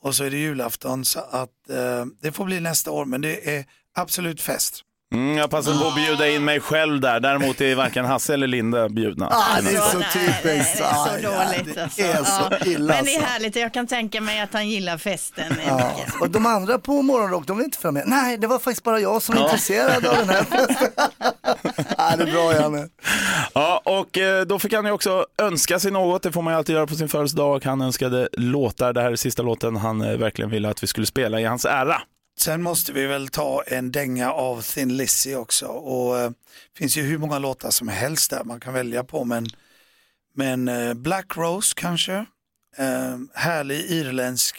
Och 0.01 0.15
så 0.15 0.25
är 0.25 0.31
det 0.31 0.37
julafton 0.37 1.05
så 1.05 1.21
att 1.21 1.71
eh, 1.71 2.07
det 2.21 2.33
får 2.33 2.45
bli 2.45 2.61
nästa 2.61 2.91
år 2.91 3.05
men 3.05 3.21
det 3.21 3.57
är 3.57 3.65
absolut 3.95 4.41
fest. 4.41 4.85
Mm, 5.15 5.39
jag 5.39 5.51
passar 5.51 5.81
på 5.83 5.89
att 5.89 5.95
bjuda 5.95 6.29
in 6.29 6.45
mig 6.45 6.61
själv 6.61 7.01
där. 7.01 7.21
Däremot 7.21 7.61
är 7.61 7.75
varken 7.75 8.05
Hasse 8.05 8.35
eller 8.35 8.47
Linda 8.47 8.89
bjudna. 8.89 9.29
Ah, 9.31 9.61
det 9.61 9.71
är 9.77 9.81
så 9.81 9.99
typiskt. 10.13 10.43
Det 10.43 10.51
är 10.53 10.63
så 10.65 10.83
ja, 10.83 11.31
dåligt. 11.31 11.75
det 11.75 11.83
alltså. 11.83 12.03
är 12.03 12.25
så 12.25 12.49
Ja. 12.51 12.57
illa, 12.67 12.95
Men 12.95 13.05
det 13.05 13.11
är 13.15 13.17
alltså. 13.19 13.33
härligt, 13.33 13.57
jag 13.57 13.75
kan 13.75 13.87
tänka 13.87 14.21
mig 14.21 14.41
att 14.41 14.53
han 14.53 14.69
gillar 14.69 14.99
festen. 14.99 15.53
Ja. 15.67 15.91
Och 16.21 16.31
de 16.31 16.47
andra 16.47 16.79
på 16.79 17.03
Morgonrock, 17.03 17.47
de 17.47 17.57
vill 17.57 17.65
inte 17.65 17.79
följa 17.79 17.93
med. 17.93 18.03
Nej, 18.07 18.39
det 18.39 18.47
var 18.47 18.59
faktiskt 18.59 18.83
bara 18.85 19.01
jag 19.01 19.23
som 19.23 19.35
var 19.35 19.43
Ja. 19.43 19.47
intresserad 19.49 20.07
av 20.07 20.17
den 20.17 20.29
här 20.29 20.45
festen. 20.45 20.89
ah, 21.97 22.17
det 22.17 22.23
är 22.23 22.33
bra 22.33 22.55
Janne. 22.55 22.89
Ja, 23.55 23.83
och 23.85 24.19
eh, 24.19 24.43
då 24.45 24.59
fick 24.59 24.73
han 24.73 24.85
ju 24.85 24.91
också 24.91 25.27
önska 25.43 25.79
sig 25.79 25.91
något. 25.93 26.23
Det 26.23 26.33
får 26.33 26.43
man 26.43 26.53
ju 26.53 26.59
alltid 26.59 26.75
göra 26.75 26.87
på 26.87 26.95
sin 26.95 27.09
födelsedag. 27.09 27.65
Han 27.65 27.81
önskade 27.81 28.29
låtar. 28.33 28.93
Det 28.93 29.03
här 29.03 29.13
är 29.13 29.17
sista 29.17 29.43
låten 29.43 29.77
han 29.77 30.01
eh, 30.03 30.17
verkligen 30.19 30.51
ville 30.51 30.69
att 30.69 30.83
vi 30.83 30.87
skulle 30.87 31.07
spela 31.07 31.41
i 31.41 31.45
hans 31.45 31.65
ära. 31.65 32.03
Sen 32.41 32.63
måste 32.63 32.93
vi 32.93 33.07
väl 33.07 33.29
ta 33.29 33.63
en 33.67 33.93
dänga 33.93 34.33
av 34.33 34.63
Thin 34.63 34.97
Lizzy 34.97 35.35
också. 35.35 35.67
Och 35.67 36.19
eh, 36.19 36.31
finns 36.77 36.97
ju 36.97 37.03
hur 37.03 37.19
många 37.19 37.39
låtar 37.39 37.71
som 37.71 37.89
helst 37.89 38.31
där 38.31 38.45
man 38.45 38.61
kan 38.61 38.75
välja 38.75 39.05
på. 39.05 39.25
Men, 39.25 39.47
men 40.35 40.69
eh, 40.69 40.95
Black 40.95 41.37
Rose 41.37 41.73
kanske. 41.77 42.15
Eh, 42.77 43.19
härlig 43.35 43.81
irländsk 43.81 44.57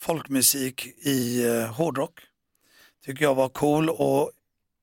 folkmusik 0.00 0.86
i 0.86 1.46
eh, 1.46 1.66
hårdrock. 1.66 2.20
Tycker 3.04 3.24
jag 3.24 3.34
var 3.34 3.48
cool. 3.48 3.90
Och 3.90 4.30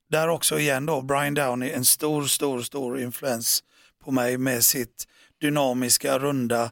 där 0.10 0.28
också 0.28 0.60
igen 0.60 0.86
då, 0.86 1.02
Brian 1.02 1.34
Downey, 1.34 1.72
en 1.72 1.86
stor, 1.86 2.26
stor, 2.26 2.62
stor 2.62 3.00
influens 3.00 3.64
på 4.04 4.12
mig 4.12 4.38
med 4.38 4.64
sitt 4.64 5.08
dynamiska, 5.42 6.20
runda, 6.20 6.72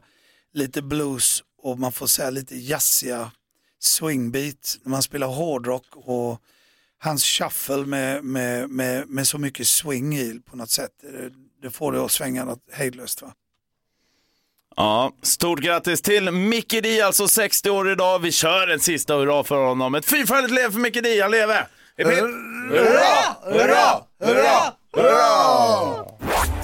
lite 0.52 0.82
blues 0.82 1.42
och 1.62 1.78
man 1.78 1.92
får 1.92 2.06
säga 2.06 2.30
lite 2.30 2.56
jazziga 2.56 3.30
swingbeat 3.80 4.78
när 4.82 4.90
man 4.90 5.02
spelar 5.02 5.26
hårdrock 5.26 5.86
och 5.92 6.40
hans 6.98 7.24
shuffle 7.24 7.86
med, 7.86 8.24
med, 8.24 8.70
med, 8.70 9.08
med 9.08 9.28
så 9.28 9.38
mycket 9.38 9.68
swing 9.68 10.16
i 10.16 10.40
på 10.50 10.56
något 10.56 10.70
sätt. 10.70 10.90
Det, 11.02 11.30
det 11.62 11.70
får 11.70 11.92
det 11.92 12.04
att 12.04 12.10
svänga 12.10 12.44
något 12.44 12.62
hejdlöst. 12.72 13.22
Va? 13.22 13.32
Ja, 14.76 15.12
stort 15.22 15.60
grattis 15.60 16.02
till 16.02 16.30
Micke 16.30 16.82
Di, 16.82 17.00
alltså 17.00 17.28
60 17.28 17.70
år 17.70 17.90
idag. 17.90 18.18
Vi 18.18 18.32
kör 18.32 18.68
en 18.68 18.80
sista 18.80 19.14
hurra 19.14 19.44
för 19.44 19.66
honom. 19.66 19.94
Ett 19.94 20.06
fyrfaldigt 20.06 20.54
lev 20.54 20.72
för 20.72 20.78
Micke 20.80 21.02
Di, 21.02 21.20
han 21.20 21.30
lever! 21.30 21.68
Hurra! 21.96 23.36
hurra, 23.42 24.04
hurra, 24.20 24.72
hurra! 24.92 26.15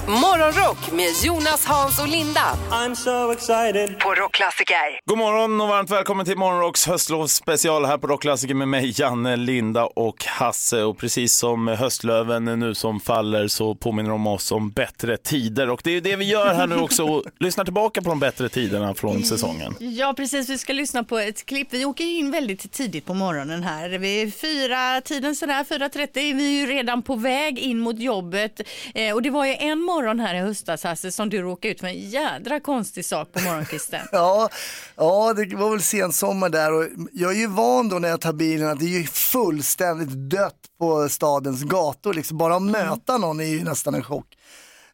Morgonrock 0.07 0.91
med 0.91 1.09
Jonas, 1.23 1.65
Hans 1.65 1.99
och 1.99 2.07
Linda. 2.07 2.57
I'm 2.69 2.95
so 2.95 3.31
excited. 3.31 3.99
På 3.99 4.13
Rockklassiker. 4.13 4.99
God 5.05 5.17
morgon 5.17 5.61
och 5.61 5.67
varmt 5.67 5.89
välkommen 5.89 6.25
till 6.25 6.37
Morgonrocks 6.37 6.87
höstlovsspecial 6.87 7.85
här 7.85 7.97
på 7.97 8.07
Rockklassiker 8.07 8.53
med 8.53 8.67
mig, 8.67 8.93
Janne, 9.01 9.35
Linda 9.35 9.85
och 9.85 10.25
Hasse. 10.25 10.83
Och 10.83 10.97
precis 10.97 11.33
som 11.33 11.67
höstlöven 11.67 12.45
nu 12.45 12.75
som 12.75 12.99
faller 12.99 13.47
så 13.47 13.75
påminner 13.75 14.09
de 14.09 14.27
oss 14.27 14.51
om 14.51 14.71
bättre 14.71 15.17
tider. 15.17 15.69
Och 15.69 15.81
det 15.83 15.89
är 15.89 15.93
ju 15.93 16.01
det 16.01 16.15
vi 16.15 16.25
gör 16.25 16.53
här 16.53 16.67
nu 16.67 16.75
också, 16.75 17.03
och 17.03 17.23
lyssnar 17.39 17.63
tillbaka 17.63 18.01
på 18.01 18.09
de 18.09 18.19
bättre 18.19 18.49
tiderna 18.49 18.93
från 18.93 19.23
säsongen. 19.23 19.75
Ja, 19.79 20.13
precis. 20.17 20.49
Vi 20.49 20.57
ska 20.57 20.73
lyssna 20.73 21.03
på 21.03 21.17
ett 21.19 21.45
klipp. 21.45 21.67
Vi 21.71 21.85
åker 21.85 22.03
in 22.03 22.31
väldigt 22.31 22.71
tidigt 22.71 23.05
på 23.05 23.13
morgonen 23.13 23.63
här. 23.63 23.89
Vid 23.89 24.35
fyra 24.35 25.01
tiden 25.01 25.35
sådär, 25.35 25.63
4.30 25.69 26.17
är 26.17 26.33
vi 26.33 26.59
ju 26.59 26.65
redan 26.65 27.01
på 27.01 27.15
väg 27.15 27.59
in 27.59 27.79
mot 27.79 27.99
jobbet. 27.99 28.61
Eh, 28.95 29.13
och 29.13 29.21
det 29.21 29.29
var 29.29 29.45
ju 29.45 29.52
en 29.59 29.81
morgon 29.81 30.19
här 30.19 30.35
i 30.35 30.39
höstas, 30.39 30.83
Hasse, 30.83 31.11
som 31.11 31.29
du 31.29 31.41
råkade 31.41 31.71
ut 31.71 31.79
för 31.79 31.87
en 31.87 32.09
jädra 32.09 32.59
konstig 32.59 33.05
sak 33.05 33.31
på 33.33 33.41
morgonkvisten. 33.41 33.99
Ja, 34.11 34.49
ja, 34.95 35.33
det 35.33 35.55
var 35.55 35.69
väl 35.69 35.81
sensommar 35.81 36.49
där 36.49 36.73
och 36.73 36.85
jag 37.11 37.31
är 37.31 37.35
ju 37.35 37.47
van 37.47 37.89
då 37.89 37.99
när 37.99 38.09
jag 38.09 38.21
tar 38.21 38.33
bilen 38.33 38.69
att 38.69 38.79
det 38.79 38.85
är 38.85 38.99
ju 38.99 39.03
fullständigt 39.03 40.29
dött 40.29 40.59
på 40.79 41.09
stadens 41.09 41.63
gator. 41.63 42.13
Liksom 42.13 42.37
bara 42.37 42.55
att 42.55 42.61
möta 42.61 43.17
någon 43.17 43.39
är 43.39 43.45
ju 43.45 43.63
nästan 43.63 43.95
en 43.95 44.03
chock. 44.03 44.27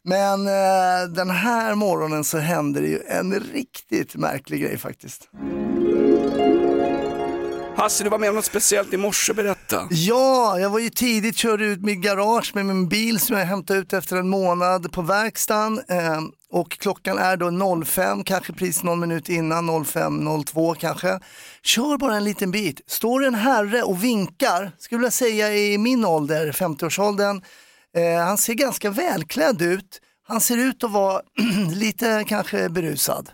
Men 0.02 0.46
eh, 0.46 1.08
den 1.14 1.30
här 1.30 1.74
morgonen 1.74 2.24
så 2.24 2.38
hände 2.38 2.80
det 2.80 2.88
ju 2.88 3.00
en 3.08 3.40
riktigt 3.40 4.14
märklig 4.14 4.62
grej 4.62 4.78
faktiskt. 4.78 5.28
Hasse, 7.80 8.04
du 8.04 8.10
var 8.10 8.18
med 8.18 8.28
om 8.28 8.34
något 8.36 8.44
speciellt 8.44 8.92
i 8.92 8.96
morse, 8.96 9.32
berätta. 9.32 9.88
Ja, 9.90 10.58
jag 10.58 10.70
var 10.70 10.78
ju 10.78 10.90
tidigt, 10.90 11.36
körde 11.36 11.64
ut 11.64 11.82
mitt 11.82 11.98
garage 11.98 12.54
med 12.54 12.66
min 12.66 12.88
bil 12.88 13.20
som 13.20 13.36
jag 13.36 13.46
hämtade 13.46 13.78
ut 13.78 13.92
efter 13.92 14.16
en 14.16 14.28
månad 14.28 14.92
på 14.92 15.02
verkstaden. 15.02 15.80
Eh, 15.88 16.20
och 16.50 16.70
klockan 16.70 17.18
är 17.18 17.36
då 17.36 17.84
05, 17.84 18.24
kanske 18.24 18.52
precis 18.52 18.82
någon 18.82 19.00
minut 19.00 19.28
innan, 19.28 19.70
05.02 19.70 20.74
kanske. 20.74 21.20
Kör 21.62 21.98
bara 21.98 22.16
en 22.16 22.24
liten 22.24 22.50
bit. 22.50 22.80
Står 22.86 23.24
en 23.24 23.34
herre 23.34 23.82
och 23.82 24.04
vinkar, 24.04 24.72
skulle 24.78 24.98
vilja 24.98 25.10
säga 25.10 25.54
i 25.54 25.78
min 25.78 26.04
ålder, 26.04 26.52
50-årsåldern. 26.52 27.42
Eh, 27.96 28.24
han 28.24 28.38
ser 28.38 28.54
ganska 28.54 28.90
välklädd 28.90 29.62
ut. 29.62 30.00
Han 30.28 30.40
ser 30.40 30.56
ut 30.56 30.84
att 30.84 30.90
vara 30.90 31.22
lite 31.74 32.24
kanske 32.28 32.68
berusad. 32.68 33.30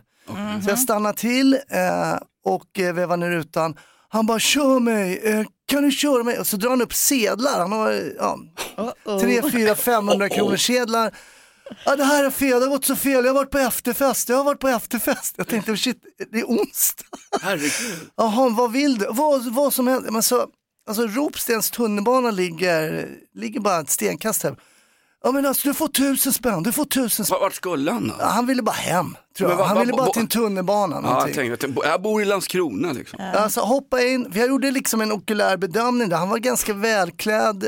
Så 0.65 0.71
jag 0.71 0.79
stannar 0.79 1.13
till 1.13 1.55
eh, 1.55 2.17
och 2.45 2.79
eh, 2.79 2.95
vevar 2.95 3.17
ner 3.17 3.31
rutan. 3.31 3.77
Han 4.09 4.27
bara, 4.27 4.39
kör 4.39 4.81
mig, 4.81 5.21
eh, 5.25 5.47
kan 5.67 5.83
du 5.83 5.91
köra 5.91 6.23
mig? 6.23 6.39
Och 6.39 6.47
så 6.47 6.57
drar 6.57 6.71
han 6.71 6.83
upp 6.83 6.95
sedlar, 6.95 7.59
han 7.59 7.73
har 7.73 8.13
ja, 8.19 8.39
tre, 9.21 9.51
fyra, 9.51 9.75
500 9.75 10.29
kronor 10.29 10.57
sedlar. 10.57 11.15
Ja, 11.85 11.97
det 11.97 12.05
här 12.05 12.25
är 12.25 12.31
fel, 12.31 12.61
det 12.61 12.67
har 12.67 12.71
gått 12.71 12.85
så 12.85 12.97
fel, 12.97 13.25
jag 13.25 13.33
har 13.33 13.41
varit 13.41 13.51
på 13.51 13.59
efterfest, 13.59 14.29
jag 14.29 14.37
har 14.37 14.45
varit 14.45 14.61
på 14.61 14.69
efterfest. 14.69 15.35
Jag 15.37 15.49
tänkte, 15.49 15.77
shit, 15.77 16.03
det 16.33 16.39
är 16.41 16.45
onsdag. 16.45 17.05
Herregud. 17.43 18.11
Jaha, 18.17 18.49
vad 18.49 18.73
vill 18.73 18.99
du? 18.99 19.07
Vad, 19.11 19.55
vad 19.55 19.75
som 19.75 19.87
helst. 19.87 20.11
Men 20.11 20.23
så, 20.23 20.47
alltså 20.89 21.07
Ropstens 21.07 21.71
tunnelbana 21.71 22.31
ligger, 22.31 23.09
ligger 23.35 23.61
bara 23.61 23.81
ett 23.81 23.91
stenkast 23.91 24.43
här. 24.43 24.57
Ja 25.27 25.33
men 25.33 25.47
alltså 25.47 25.69
du 25.69 25.75
får 25.75 25.89
tusen 25.89 26.33
spänn, 26.33 26.63
du 26.63 26.73
får 26.73 26.85
tusen 26.85 27.27
spänn. 27.27 27.39
Vart 27.41 27.55
skulle 27.55 27.91
han 27.93 28.09
då? 28.09 28.15
Ja, 28.19 28.27
han 28.27 28.47
ville 28.47 28.63
bara 28.63 28.73
hem, 28.77 29.17
tror 29.39 29.49
Men 29.49 29.51
jag. 29.51 29.57
vad- 29.59 29.67
Han 29.67 29.77
vad- 29.77 29.87
ville 29.87 29.97
bara 29.97 30.05
vad- 30.05 30.13
till 30.13 30.23
en 30.23 30.29
tunnelbana. 30.29 30.97
Ja, 30.97 31.01
någonting. 31.01 31.49
jag, 31.51 31.59
tänkte, 31.61 31.81
att 31.81 31.87
jag 31.89 32.03
bor 32.03 32.23
i 32.23 32.25
Landskrona 32.25 32.93
liksom. 32.93 33.19
Alltså 33.35 33.61
hoppa 33.61 34.03
in, 34.03 34.33
jag 34.35 34.49
gjorde 34.49 34.71
liksom 34.71 35.01
en 35.01 35.13
okulär 35.13 35.57
bedömning 35.57 36.09
där. 36.09 36.17
Han 36.17 36.29
var 36.29 36.39
ganska 36.39 36.73
välklädd, 36.75 37.65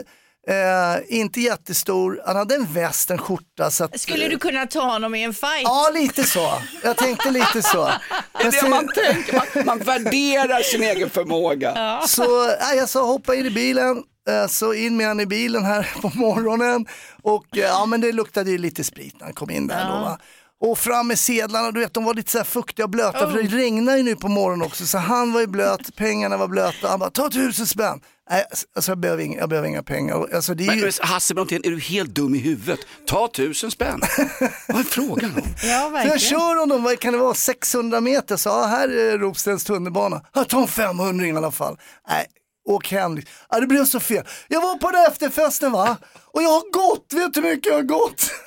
eh, 0.48 1.18
inte 1.18 1.40
jättestor, 1.40 2.22
han 2.26 2.36
hade 2.36 2.54
en 2.54 2.72
väst, 2.72 3.10
en 3.10 3.18
skjorta. 3.18 3.70
Så 3.70 3.84
att, 3.84 4.00
Skulle 4.00 4.28
du 4.28 4.38
kunna 4.38 4.66
ta 4.66 4.80
honom 4.80 5.14
i 5.14 5.22
en 5.22 5.34
fight? 5.34 5.62
Ja, 5.64 5.90
lite 5.94 6.24
så. 6.24 6.52
Jag 6.82 6.96
tänkte 6.96 7.30
lite 7.30 7.62
så. 7.62 7.90
Det 8.38 8.44
är 8.46 8.62
det 8.62 8.68
man 8.70 8.88
tänker, 8.94 9.34
man, 9.56 9.66
man 9.66 9.78
värderar 9.78 10.62
sin 10.62 10.82
egen 10.82 11.10
förmåga. 11.10 12.00
Så 12.06 12.44
äh, 12.50 12.54
jag 12.76 12.88
sa 12.88 13.06
hoppa 13.06 13.34
in 13.34 13.46
i 13.46 13.50
bilen, 13.50 13.96
eh, 13.96 14.02
så 14.48 14.74
in 14.74 14.96
med 14.96 15.06
han 15.06 15.20
i 15.20 15.26
bilen 15.26 15.64
här 15.64 15.90
på 16.02 16.10
morgonen. 16.14 16.86
Och 17.22 17.56
eh, 17.56 17.62
ja 17.62 17.86
men 17.86 18.00
det 18.00 18.12
luktade 18.12 18.50
ju 18.50 18.58
lite 18.58 18.84
sprit 18.84 19.14
när 19.18 19.24
han 19.24 19.34
kom 19.34 19.50
in 19.50 19.66
där 19.66 19.84
då 19.84 19.90
va. 19.92 20.18
Och 20.60 20.78
fram 20.78 21.08
med 21.08 21.18
sedlarna, 21.18 21.70
du 21.70 21.80
vet 21.80 21.94
de 21.94 22.04
var 22.04 22.14
lite 22.14 22.30
så 22.30 22.38
här 22.38 22.44
fuktiga 22.44 22.84
och 22.84 22.90
blöta 22.90 23.30
för 23.30 23.42
det 23.42 23.48
regnar 23.56 23.96
ju 23.96 24.02
nu 24.02 24.16
på 24.16 24.28
morgonen 24.28 24.66
också 24.66 24.86
så 24.86 24.98
han 24.98 25.32
var 25.32 25.40
ju 25.40 25.46
blöt, 25.46 25.96
pengarna 25.96 26.36
var 26.36 26.48
blöta. 26.48 26.88
Han 26.88 26.98
bara 26.98 27.10
ta 27.10 27.30
tusen 27.30 27.66
spänn. 27.66 28.00
Nej, 28.30 28.44
alltså 28.76 28.90
jag 28.90 28.98
behöver 28.98 29.22
inga, 29.22 29.38
jag 29.38 29.48
behöver 29.48 29.68
inga 29.68 29.82
pengar. 29.82 30.34
Alltså, 30.34 30.54
det 30.54 30.64
är 30.64 30.66
Men, 30.66 30.78
ju... 30.78 30.82
men 30.82 30.92
Hasse 31.00 31.34
Brontén, 31.34 31.60
är 31.64 31.70
du 31.70 31.80
helt 31.80 32.10
dum 32.10 32.34
i 32.34 32.38
huvudet? 32.38 32.80
Ta 33.06 33.28
tusen 33.28 33.70
spänn. 33.70 34.00
Vad 34.68 34.80
är 34.80 34.84
frågan 34.84 35.32
om? 35.36 35.42
Ja, 35.62 36.00
Så 36.02 36.08
jag 36.08 36.20
kör 36.20 36.60
honom, 36.60 36.82
vad 36.82 36.98
kan 36.98 37.12
det 37.12 37.18
vara, 37.18 37.34
600 37.34 38.00
meter, 38.00 38.36
så 38.36 38.48
ja, 38.48 38.66
här 38.66 38.88
är 38.88 39.18
Ropstens 39.18 39.64
tunnelbana. 39.64 40.22
Ja, 40.34 40.44
ta 40.44 40.62
en 40.62 40.68
500 40.68 41.26
i 41.26 41.32
alla 41.32 41.50
fall. 41.50 41.78
Nej, 42.08 42.26
åk 42.68 42.88
hem. 42.92 43.20
Ja, 43.50 43.60
det 43.60 43.66
blev 43.66 43.84
så 43.84 44.00
fel. 44.00 44.24
Jag 44.48 44.60
var 44.60 44.76
på 44.76 44.90
den 44.90 45.04
efterfesten 45.06 45.72
va, 45.72 45.96
och 46.24 46.42
jag 46.42 46.48
har 46.48 46.72
gått, 46.72 47.12
vet 47.12 47.34
du 47.34 47.40
hur 47.40 47.50
mycket 47.50 47.66
jag 47.66 47.74
har 47.74 47.82
gått? 47.82 48.30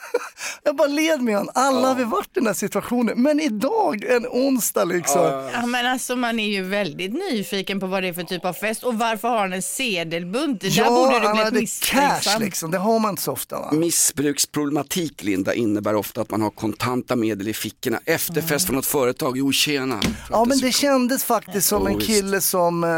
Jag 0.64 0.76
bara 0.76 0.88
led 0.88 1.22
med 1.22 1.36
honom, 1.38 1.52
alla 1.56 1.88
har 1.88 1.96
vi 1.96 2.04
varit 2.04 2.28
i 2.28 2.30
den 2.34 2.48
här 2.48 2.54
situationen. 2.54 3.22
Men 3.22 3.40
idag, 3.40 4.04
en 4.04 4.28
onsdag 4.28 4.84
liksom. 4.86 5.50
Ja, 5.54 5.66
men 5.66 5.86
alltså 5.86 6.16
man 6.16 6.40
är 6.40 6.48
ju 6.48 6.64
väldigt 6.64 7.14
nyfiken 7.14 7.80
på 7.80 7.88
vad 7.88 8.04
det 8.04 8.08
är 8.10 8.14
för 8.14 8.24
typ 8.24 8.46
av 8.46 8.54
fest 8.54 8.84
och 8.84 9.00
varför 9.00 9.28
har 9.28 9.38
han 9.40 9.54
en 9.54 9.62
sedelbunt? 9.62 10.62
Där 10.62 10.86
borde 10.90 11.20
du 11.20 11.26
han 11.26 11.36
bli 11.36 11.44
hade 11.44 11.60
misstänksam. 11.60 12.20
cash 12.34 12.40
liksom, 12.40 12.72
det 12.72 12.78
har 12.78 13.00
man 13.00 13.10
inte 13.10 13.22
så 13.22 13.32
ofta 13.32 13.60
va. 13.60 13.72
Missbruksproblematik 13.72 15.24
Linda 15.24 15.54
innebär 15.54 15.96
ofta 15.96 16.22
att 16.22 16.30
man 16.32 16.42
har 16.42 16.50
kontanta 16.50 17.16
medel 17.16 17.48
i 17.48 17.54
fickorna. 17.54 18.00
Efterfest 18.06 18.66
från 18.66 18.76
något 18.76 18.86
företag, 18.86 19.38
jo 19.38 19.52
tjena. 19.52 20.00
Ja 20.30 20.46
men 20.46 20.60
det 20.60 20.72
kändes 20.72 21.24
faktiskt 21.24 21.68
som 21.68 21.88
en 21.88 21.96
Oh, 21.96 22.00
kille 22.00 22.42
som 22.42 22.84
eh, 22.84 22.90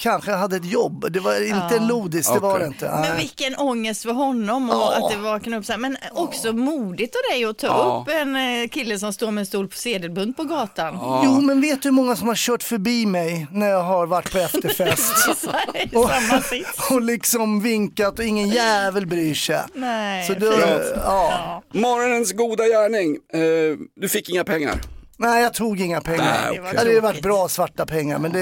kanske 0.00 0.32
hade 0.32 0.56
ett 0.56 0.64
jobb. 0.72 1.12
Det 1.12 1.20
var 1.20 1.34
inte 1.46 1.74
Ja. 1.74 1.76
en 1.80 1.86
lodis, 1.86 2.32
det 2.32 2.38
var 2.38 2.58
det 2.58 2.66
inte. 2.66 2.84
Men 2.90 3.00
Nej. 3.00 3.12
vilken 3.18 3.56
ångest 3.56 4.02
för 4.02 4.12
honom 4.12 4.70
och 4.70 4.76
Ja. 4.76 4.94
att 4.96 5.10
det 5.12 5.16
vaknade 5.18 5.56
upp 5.58 5.64
så 5.66 5.72
här. 5.72 5.78
Men 5.78 5.96
också 6.12 6.52
modigt 6.52 7.16
av 7.16 7.20
dig 7.36 7.44
att 7.44 7.58
ta 7.58 7.66
Ja. 7.66 8.04
upp 8.06 8.14
en 8.14 8.36
eh, 8.36 8.68
kille 8.68 8.98
som 8.98 9.12
står 9.12 9.30
med 9.30 9.42
en 9.42 9.46
stor 9.46 9.68
sedelbunt 9.74 10.36
på 10.36 10.44
gatan. 10.44 10.98
Jo 11.24 11.40
men 11.40 11.60
vet 11.60 11.82
du 11.82 11.88
hur 11.88 11.94
många 11.94 12.16
som 12.16 12.28
har 12.28 12.34
kört 12.34 12.62
förbi 12.62 13.06
mig 13.06 13.46
när 13.52 13.68
jag 13.68 13.82
har 13.82 14.06
varit 14.06 14.32
på 14.32 14.38
efterfest? 14.48 15.28
I 15.74 15.90
samma 15.90 16.40
sits. 16.42 16.90
och 16.90 17.02
liksom 17.02 17.60
vinkat 17.62 18.18
och 18.18 18.24
ingen 18.24 18.48
jävel 18.48 19.06
bryr 19.06 19.34
sig. 19.34 19.60
Nej, 19.74 20.26
Så 20.26 20.34
då, 20.34 20.52
fint. 20.52 20.82
ja. 20.96 21.62
Morgonens 21.74 22.32
goda 22.32 22.64
gärning, 22.64 23.16
eh, 23.32 23.76
du 24.00 24.08
fick 24.08 24.28
inga 24.30 24.44
pengar. 24.44 24.80
Nej, 25.20 25.42
jag 25.42 25.54
tog 25.54 25.80
inga 25.80 26.00
pengar. 26.00 26.24
Nej, 26.24 26.54
det 26.56 26.60
okej. 26.60 26.78
hade 26.78 26.92
ju 26.92 27.00
varit 27.00 27.22
bra 27.22 27.48
svarta 27.48 27.86
pengar, 27.86 28.18
men 28.18 28.32
det, 28.32 28.40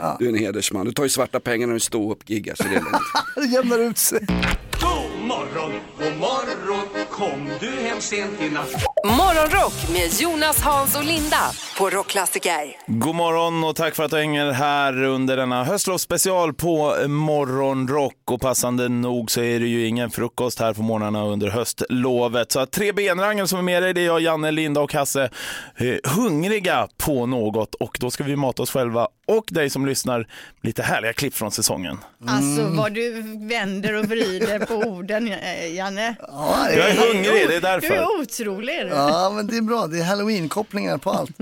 ja. 0.00 0.16
Du 0.18 0.24
är 0.24 0.28
en 0.28 0.38
hedersman, 0.38 0.86
du 0.86 0.92
tar 0.92 1.02
ju 1.02 1.08
svarta 1.08 1.40
pengar 1.40 1.66
när 1.66 1.74
du 1.74 1.80
står 1.80 2.12
upp 2.12 2.30
giggar 2.30 2.54
så 2.54 2.62
det 2.62 2.68
är 2.68 2.74
lugnt. 2.74 2.96
det 3.34 3.46
jämnar 3.46 3.78
ut 3.78 3.98
sig. 3.98 4.26
God 4.80 5.26
morgon, 5.26 5.72
god 5.98 6.16
morgon, 6.18 7.06
kom 7.10 7.50
du 7.60 7.70
hem 7.70 8.00
sent 8.00 8.40
i 8.40 8.50
natt? 8.50 8.70
Morgonrock 9.04 9.88
med 9.92 10.20
Jonas, 10.20 10.60
Hans 10.60 10.96
och 10.96 11.04
Linda 11.04 11.52
på 11.78 11.90
Rockklassiker. 11.90 12.76
God 12.86 13.14
morgon 13.14 13.64
och 13.64 13.76
tack 13.76 13.94
för 13.94 14.04
att 14.04 14.10
du 14.10 14.16
hänger 14.16 14.52
här 14.52 15.02
under 15.02 15.36
denna 15.36 15.64
höstlovsspecial 15.64 16.54
på 16.54 16.94
Morgonrock. 17.08 18.30
Och 18.30 18.40
passande 18.40 18.88
nog 18.88 19.30
så 19.30 19.40
är 19.40 19.60
det 19.60 19.66
ju 19.66 19.86
ingen 19.86 20.10
frukost 20.10 20.60
här 20.60 20.74
på 20.74 20.82
morgnarna 20.82 21.24
under 21.24 21.48
höstlovet. 21.48 22.52
Så 22.52 22.60
att 22.60 22.70
tre 22.70 22.92
benrangel 22.92 23.48
som 23.48 23.58
är 23.58 23.62
med 23.62 23.82
dig, 23.82 23.94
det 23.94 24.00
är 24.00 24.04
jag, 24.04 24.20
Janne, 24.20 24.50
Linda 24.50 24.80
och 24.80 24.92
Hasse, 24.92 25.30
eh, 25.76 26.10
hungriga 26.16 26.88
på 26.96 27.26
något. 27.26 27.74
Och 27.74 27.96
då 28.00 28.10
ska 28.10 28.24
vi 28.24 28.36
mata 28.36 28.62
oss 28.62 28.70
själva 28.70 29.08
och 29.28 29.44
dig 29.50 29.70
som 29.70 29.86
lyssnar 29.86 30.26
lite 30.62 30.82
härliga 30.82 31.12
klipp 31.12 31.34
från 31.34 31.50
säsongen. 31.50 31.98
Alltså 32.26 32.62
vad 32.68 32.92
du 32.94 33.22
vänder 33.48 33.94
och 33.94 34.04
vrider 34.04 34.58
på 34.66 34.74
orden 34.74 35.32
Janne. 35.74 36.14
Ja, 36.28 36.70
Jag 36.70 36.90
är 36.90 36.94
hungrig, 37.14 37.48
det 37.48 37.56
är 37.56 37.60
därför. 37.60 37.88
Du 37.88 37.94
är 37.94 38.20
otrolig. 38.20 38.88
Ja, 38.90 39.30
men 39.34 39.46
det 39.46 39.56
är 39.56 39.62
bra. 39.62 39.86
Det 39.86 39.98
är 39.98 40.04
halloween-kopplingar 40.04 40.98
på 40.98 41.10
allt. 41.10 41.40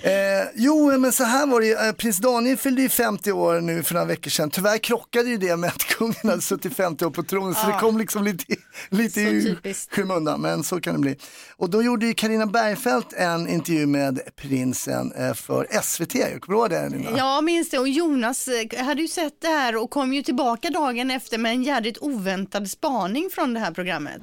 eh, 0.00 0.12
jo, 0.54 0.98
men 0.98 1.12
så 1.12 1.24
här 1.24 1.46
var 1.46 1.60
det. 1.60 1.86
Eh, 1.86 1.92
Prins 1.92 2.18
Daniel 2.18 2.56
fyllde 2.56 2.82
ju 2.82 2.88
50 2.88 3.32
år 3.32 3.60
nu 3.60 3.82
för 3.82 3.94
några 3.94 4.06
veckor 4.06 4.30
sedan. 4.30 4.50
Tyvärr 4.50 4.78
krockade 4.78 5.30
ju 5.30 5.36
det 5.36 5.56
med 5.56 5.70
att 5.70 5.84
kungen 5.84 6.14
hade 6.22 6.40
suttit 6.42 6.76
50 6.76 7.04
år 7.04 7.10
på 7.10 7.22
tronen, 7.22 7.54
så 7.54 7.60
Ja. 7.68 7.72
det 7.74 7.80
kom 7.80 7.98
liksom 7.98 8.24
lite, 8.24 8.44
lite 8.90 9.20
i 9.20 9.56
skymundan, 9.90 10.40
men 10.40 10.64
så 10.64 10.80
kan 10.80 10.94
det 10.94 11.00
bli. 11.00 11.16
Och 11.56 11.70
då 11.70 11.82
gjorde 11.82 12.06
ju 12.06 12.14
Carina 12.14 12.46
Bergfeldt 12.46 13.12
en 13.12 13.48
intervju 13.48 13.86
med 13.86 14.20
prinsen 14.36 15.12
eh, 15.12 15.34
för 15.34 15.66
SVT. 15.82 16.12
Kommer 16.12 16.40
du 16.48 16.54
ihåg 16.54 16.70
det, 16.70 16.88
Linda? 16.88 17.10
Ja, 17.16 17.23
minns 17.42 17.70
det. 17.70 17.78
Och 17.78 17.88
Jonas 17.88 18.48
eh, 18.48 18.84
hade 18.84 19.02
ju 19.02 19.08
sett 19.08 19.40
det 19.40 19.48
här 19.48 19.76
och 19.76 19.90
kom 19.90 20.14
ju 20.14 20.22
tillbaka 20.22 20.70
dagen 20.70 21.10
efter 21.10 21.38
med 21.38 21.52
en 21.52 21.62
jädrigt 21.62 21.98
oväntad 22.00 22.70
spaning 22.70 23.30
från 23.32 23.54
det 23.54 23.60
här 23.60 23.70
programmet. 23.72 24.22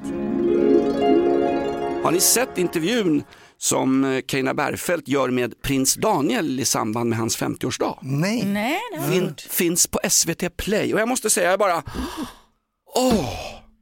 Har 2.03 2.11
ni 2.11 2.19
sett 2.19 2.57
intervjun 2.57 3.23
som 3.57 4.03
eh, 4.03 4.21
Carina 4.21 4.53
Bergfeldt 4.53 5.07
gör 5.07 5.29
med 5.29 5.61
prins 5.61 5.95
Daniel 5.95 6.59
i 6.59 6.65
samband 6.65 7.09
med 7.09 7.19
hans 7.19 7.37
50-årsdag? 7.37 7.97
Nej. 8.01 8.43
Nej, 8.45 8.79
Fin, 9.11 9.35
finns 9.49 9.87
på 9.87 9.99
SVT 10.09 10.57
Play 10.57 10.93
och 10.93 10.99
jag 10.99 11.07
måste 11.07 11.29
säga 11.29 11.57
bara, 11.57 11.83
åh, 12.95 13.29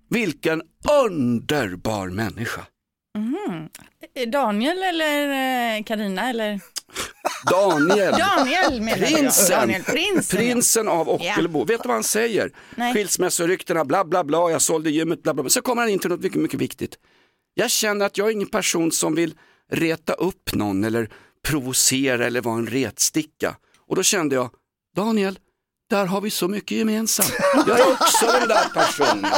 vilken 0.09 0.61
underbar 1.05 2.07
människa. 2.07 2.61
Eh, 4.15 4.29
Daniel 4.29 4.83
eller 4.83 5.83
Karina 5.83 6.29
eller? 6.29 6.59
Daniel, 7.51 8.13
Daniel 8.17 8.81
menar 8.81 8.97
jag. 8.97 9.07
prinsen, 9.09 9.59
Daniel, 9.59 9.83
prinsen. 9.83 10.37
prinsen 10.37 10.87
av 10.87 11.09
Ockelbo. 11.09 11.63
Vet 11.65 11.83
du 11.83 11.87
vad 11.87 11.95
han 11.95 12.03
säger? 12.03 12.51
Nej. 12.75 12.93
Skilsmässoryktena, 12.93 13.85
bla 13.85 14.05
bla 14.05 14.23
bla, 14.23 14.51
jag 14.51 14.61
sålde 14.61 14.91
gymmet, 14.91 15.23
bla 15.23 15.33
bla 15.33 15.43
bla. 15.43 15.49
Så 15.49 15.61
kommer 15.61 15.81
han 15.81 15.91
in 15.91 15.99
till 15.99 16.09
något 16.09 16.21
mycket, 16.21 16.41
mycket 16.41 16.59
viktigt. 16.59 16.95
Jag 17.53 17.71
känner 17.71 18.05
att 18.05 18.17
jag 18.17 18.27
är 18.27 18.31
ingen 18.31 18.47
person 18.49 18.91
som 18.91 19.15
vill 19.15 19.33
reta 19.71 20.13
upp 20.13 20.53
någon 20.53 20.83
eller 20.83 21.09
provocera 21.47 22.25
eller 22.25 22.41
vara 22.41 22.55
en 22.57 22.67
retsticka. 22.67 23.55
Och 23.87 23.95
då 23.95 24.03
kände 24.03 24.35
jag, 24.35 24.49
Daniel, 24.95 25.39
där 25.89 26.05
har 26.05 26.21
vi 26.21 26.29
så 26.29 26.47
mycket 26.47 26.77
gemensamt. 26.77 27.33
Jag 27.67 27.79
är 27.79 27.91
också 27.91 28.25
den 28.25 28.47
där 28.47 28.69
personen. 28.73 29.31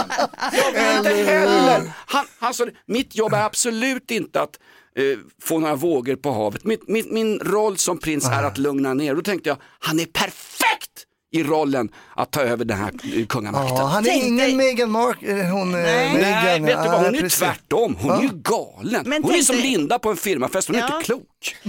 Jag 0.51 0.71
vill 0.71 0.97
inte 0.97 1.31
heller. 1.31 1.91
Han, 2.05 2.25
han 2.39 2.53
sa, 2.53 2.65
mitt 2.85 3.15
jobb 3.15 3.33
är 3.33 3.43
absolut 3.45 4.11
inte 4.11 4.41
att 4.41 4.59
eh, 4.97 5.03
få 5.41 5.59
några 5.59 5.75
vågor 5.75 6.15
på 6.15 6.31
havet. 6.31 6.63
Mitt, 6.63 6.87
min, 6.87 7.05
min 7.13 7.39
roll 7.39 7.77
som 7.77 7.97
prins 7.97 8.25
är 8.27 8.43
att 8.43 8.57
lugna 8.57 8.93
ner. 8.93 9.15
Då 9.15 9.21
tänkte 9.21 9.49
jag, 9.49 9.57
han 9.79 9.99
är 9.99 10.05
perfekt 10.05 11.05
i 11.33 11.43
rollen 11.43 11.89
att 12.15 12.31
ta 12.31 12.41
över 12.41 12.65
den 12.65 12.77
här 12.77 12.91
eh, 13.17 13.25
kungamakten. 13.25 13.77
Ja, 13.77 13.85
han 13.85 14.05
är 14.05 14.09
Tänk 14.09 14.23
ingen 14.23 14.37
dig- 14.37 14.55
Meghan 14.55 14.91
Mark, 14.91 15.23
eh, 15.23 15.35
hon 15.37 15.75
eh, 15.75 15.81
Nej. 15.81 16.13
Meghan. 16.13 16.43
Nej, 16.43 16.59
vet 16.59 16.83
du 16.83 16.89
vad, 16.89 16.97
hon 16.99 17.05
är 17.05 17.11
ju 17.13 17.21
precis. 17.21 17.39
tvärtom. 17.39 17.95
Hon 17.99 18.11
är 18.11 18.15
Ja. 18.15 18.21
ju 18.23 18.29
galen. 18.33 19.03
Men 19.09 19.23
hon 19.23 19.33
är 19.35 19.41
som 19.41 19.55
dig- 19.55 19.65
Linda 19.71 19.99
på 19.99 20.09
en 20.09 20.17
firmafest, 20.17 20.67
hon 20.67 20.75
är 20.77 20.79
Ja. 20.79 20.95
inte 20.95 21.05
klok. 21.05 21.23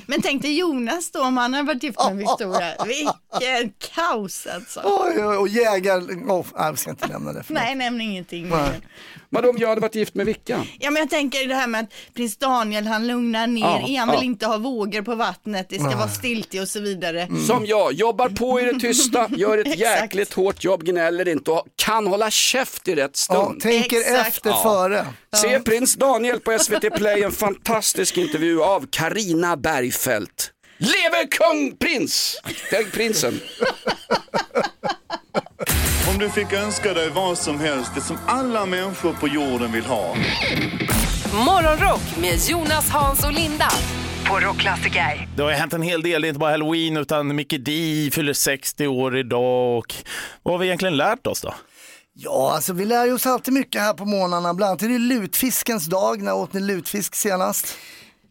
Men 0.07 0.23
tänk 0.23 0.43
dig 0.43 0.59
Jonas 0.59 1.11
då 1.11 1.23
om 1.23 1.37
han 1.37 1.55
hade 1.55 1.67
varit 1.67 1.83
gift 1.83 1.99
med 2.05 2.17
Victoria. 2.17 2.75
Vilken 2.87 3.73
kaos 3.95 4.47
alltså. 4.47 4.81
Oj, 4.85 5.25
oj, 5.25 5.37
och 5.37 5.49
jägar, 5.49 5.99
oh, 6.01 6.47
nej, 6.57 6.67
jag 6.67 6.79
ska 6.79 6.91
inte 6.91 7.07
nämna 7.07 7.33
det. 7.33 7.43
förlåt. 7.47 7.63
Nej, 7.63 7.75
nämn 7.75 8.01
ingenting. 8.01 8.49
Nej. 8.49 8.81
Vadå 9.29 9.51
om 9.51 9.57
jag 9.59 9.69
hade 9.69 9.81
varit 9.81 9.95
gift 9.95 10.15
med 10.15 10.27
Vicka? 10.27 10.67
Ja 10.81 10.91
men 10.91 11.01
jag 11.01 11.11
tänker 11.11 11.49
det 11.49 11.55
här 11.55 11.67
med 11.67 11.81
att 11.81 12.15
prins 12.15 12.37
Daniel 12.37 12.87
han 12.87 13.07
lugnar 13.07 13.47
ner, 13.47 13.63
Ja, 13.87 13.99
han 14.01 14.09
vill 14.11 14.19
ja. 14.19 14.23
inte 14.25 14.47
ha 14.47 14.59
vågor 14.59 15.03
på 15.03 15.15
vattnet, 15.15 15.67
det 15.69 15.79
ska 15.79 15.97
vara 15.97 16.09
stiltje 16.09 16.63
och 16.63 16.69
så 16.69 16.81
vidare. 16.81 17.29
Som 17.47 17.67
jag, 17.67 17.93
jobbar 17.93 18.29
på 18.29 18.61
i 18.61 18.65
det 18.65 18.81
tysta, 18.81 19.29
gör 19.37 19.59
ett 19.59 19.79
jäkligt 19.79 20.33
hårt 20.33 20.65
jobb, 20.65 20.85
gnäller 20.85 21.29
inte 21.29 21.51
och 21.51 21.67
kan 21.77 22.07
hålla 22.07 22.31
käft 22.31 22.89
i 22.89 22.95
rätt 22.95 23.27
Ja, 23.29 23.43
stund. 23.45 23.61
tänker 23.61 23.97
Exakt. 24.01 24.29
efter 24.29 24.51
Ja. 24.51 24.63
före. 24.63 25.07
Se 25.37 25.61
prins 25.61 25.95
Daniel 25.95 26.41
på 26.41 26.59
SVT 26.59 26.95
Play, 26.97 27.23
en 27.23 27.33
fantastisk 27.33 28.17
intervju 28.19 28.63
av 28.63 28.87
Karina 28.91 29.57
Bergfeldt. 29.57 30.51
Leve 30.79 31.27
kung 31.31 31.77
prins! 31.77 32.41
Tänk 32.71 32.93
prinsen. 32.93 33.41
Om 36.09 36.19
du 36.19 36.31
fick 36.31 36.53
önska 36.53 36.95
dig 36.95 37.11
vad 37.11 37.39
som 37.39 37.61
helst, 37.61 37.91
det 37.95 38.01
som 38.01 38.19
alla 38.27 38.67
människor 38.67 39.13
på 39.13 39.29
jorden 39.29 39.73
vill 39.73 39.85
ha. 39.85 40.17
Morgonrock 41.47 42.17
med 42.21 42.39
Jonas, 42.49 42.89
Hans 42.91 43.25
och 43.25 43.33
Linda 43.33 43.69
på 44.29 44.41
Rockklassiker. 44.41 45.29
Det 45.37 45.43
har 45.43 45.51
ju 45.51 45.57
hänt 45.57 45.73
en 45.73 45.83
hel 45.83 46.03
del, 46.03 46.23
det 46.23 46.27
är 46.27 46.29
inte 46.29 46.41
bara 46.41 46.51
halloween 46.51 46.97
utan 46.97 47.37
Mickey 47.37 47.59
D 47.59 48.11
fyller 48.13 48.33
60 48.33 48.87
år 48.87 49.19
idag. 49.19 49.77
Och 49.79 49.95
vad 50.43 50.55
har 50.55 50.59
vi 50.59 50.67
egentligen 50.67 50.97
lärt 50.97 51.27
oss 51.27 51.41
då? 51.41 51.55
Ja, 52.25 52.53
alltså 52.55 52.73
vi 52.73 52.85
lär 52.85 53.05
ju 53.07 53.13
oss 53.13 53.27
alltid 53.27 53.55
mycket 53.55 53.81
här 53.81 53.93
på 53.95 54.05
månaderna. 54.05 54.55
Bland 54.55 54.71
annat 54.71 54.83
är 54.83 54.89
det 54.89 54.99
lutfiskens 54.99 55.87
dag. 55.87 56.23
När 56.23 56.35
åt 56.35 56.53
ni 56.53 56.61
lutfisk 56.61 57.15
senast? 57.15 57.77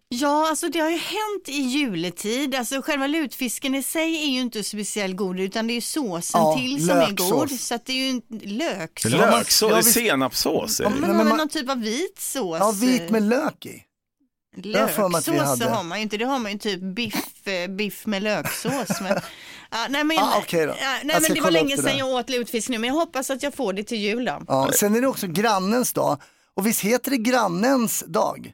Ja, 0.09 0.49
alltså 0.49 0.67
det 0.69 0.79
har 0.79 0.89
ju 0.89 0.97
hänt 0.97 1.47
i 1.47 1.61
juletid. 1.61 2.55
Alltså 2.55 2.81
själva 2.81 3.07
lutfisken 3.07 3.75
i 3.75 3.83
sig 3.83 4.23
är 4.23 4.27
ju 4.27 4.39
inte 4.41 4.63
speciellt 4.63 5.15
god 5.17 5.39
utan 5.39 5.67
det 5.67 5.73
är 5.73 5.75
ju 5.75 5.81
såsen 5.81 6.41
Ja, 6.41 6.57
till 6.57 6.87
som 6.87 6.97
är 6.97 7.07
löksås. 7.07 7.29
god. 7.31 7.51
Så 7.59 7.75
att 7.75 7.85
det 7.85 7.91
är 7.93 7.95
ju 7.95 8.09
en 8.09 8.21
löksås. 8.43 9.11
Löksås, 9.11 9.61
ja, 9.61 9.69
ja, 9.69 9.75
visst- 9.77 9.93
senapssås. 9.93 10.79
är 10.79 10.83
Ja, 10.83 10.89
men 10.89 11.01
men 11.17 11.27
man- 11.27 11.37
någon 11.37 11.49
typ 11.49 11.69
av 11.69 11.81
vit 11.81 12.19
sås? 12.19 12.57
Ja, 12.59 12.71
vit 12.71 13.09
med 13.09 13.23
lök 13.23 13.65
i. 13.65 13.83
Löksås 14.55 15.27
hade. 15.27 15.69
har 15.69 15.83
man 15.83 15.97
ju 15.97 16.03
inte, 16.03 16.17
det 16.17 16.25
har 16.25 16.39
man 16.39 16.51
ju 16.51 16.57
typ 16.57 16.81
biff, 16.81 17.47
eh, 17.47 17.67
biff 17.69 18.05
med 18.05 18.23
löksås. 18.23 19.01
Men, 19.01 19.19
ja, 19.71 19.77
nej 19.89 20.03
men, 20.03 20.17
Ah, 20.19 20.37
okej 20.37 20.65
då. 20.65 20.75
nej, 21.03 21.17
men 21.21 21.33
det 21.33 21.41
var 21.41 21.51
länge 21.51 21.77
sedan 21.77 21.97
jag 21.97 22.07
åt 22.07 22.29
lutfisk 22.29 22.69
nu 22.69 22.77
men 22.77 22.87
jag 22.87 22.95
hoppas 22.95 23.29
att 23.29 23.43
jag 23.43 23.53
får 23.53 23.73
det 23.73 23.83
till 23.83 23.97
jul 23.97 24.25
då. 24.25 24.41
Ja, 24.47 24.69
sen 24.73 24.95
är 24.95 25.01
det 25.01 25.07
också 25.07 25.27
grannens 25.27 25.93
dag. 25.93 26.21
Och 26.53 26.67
visst 26.67 26.81
heter 26.81 27.11
det 27.11 27.17
grannens 27.17 28.03
dag? 28.07 28.51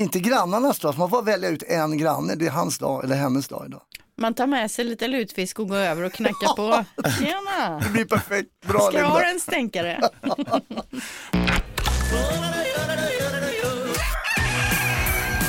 Inte 0.00 0.20
grannarnas 0.20 0.78
dag, 0.78 0.98
man 0.98 1.10
får 1.10 1.22
välja 1.22 1.48
ut 1.48 1.62
en 1.62 1.98
granne. 1.98 2.34
Det 2.34 2.46
är 2.46 2.50
hans 2.50 2.78
dag 2.78 3.04
eller 3.04 3.16
hennes 3.16 3.48
dag 3.48 3.64
idag. 3.68 3.82
Man 4.20 4.34
tar 4.34 4.46
med 4.46 4.70
sig 4.70 4.84
lite 4.84 5.08
lutfisk 5.08 5.58
och 5.58 5.68
går 5.68 5.76
över 5.76 6.02
och 6.02 6.12
knackar 6.12 6.56
på. 6.56 6.84
Tjena! 7.18 7.80
Det 7.84 7.90
blir 7.90 8.04
perfekt. 8.04 8.48
Bra 8.66 8.80
Ska 8.80 8.90
du 8.98 9.04
ha 9.04 9.14
Linda. 9.18 9.30
en 9.30 9.40
stänkare? 9.40 10.10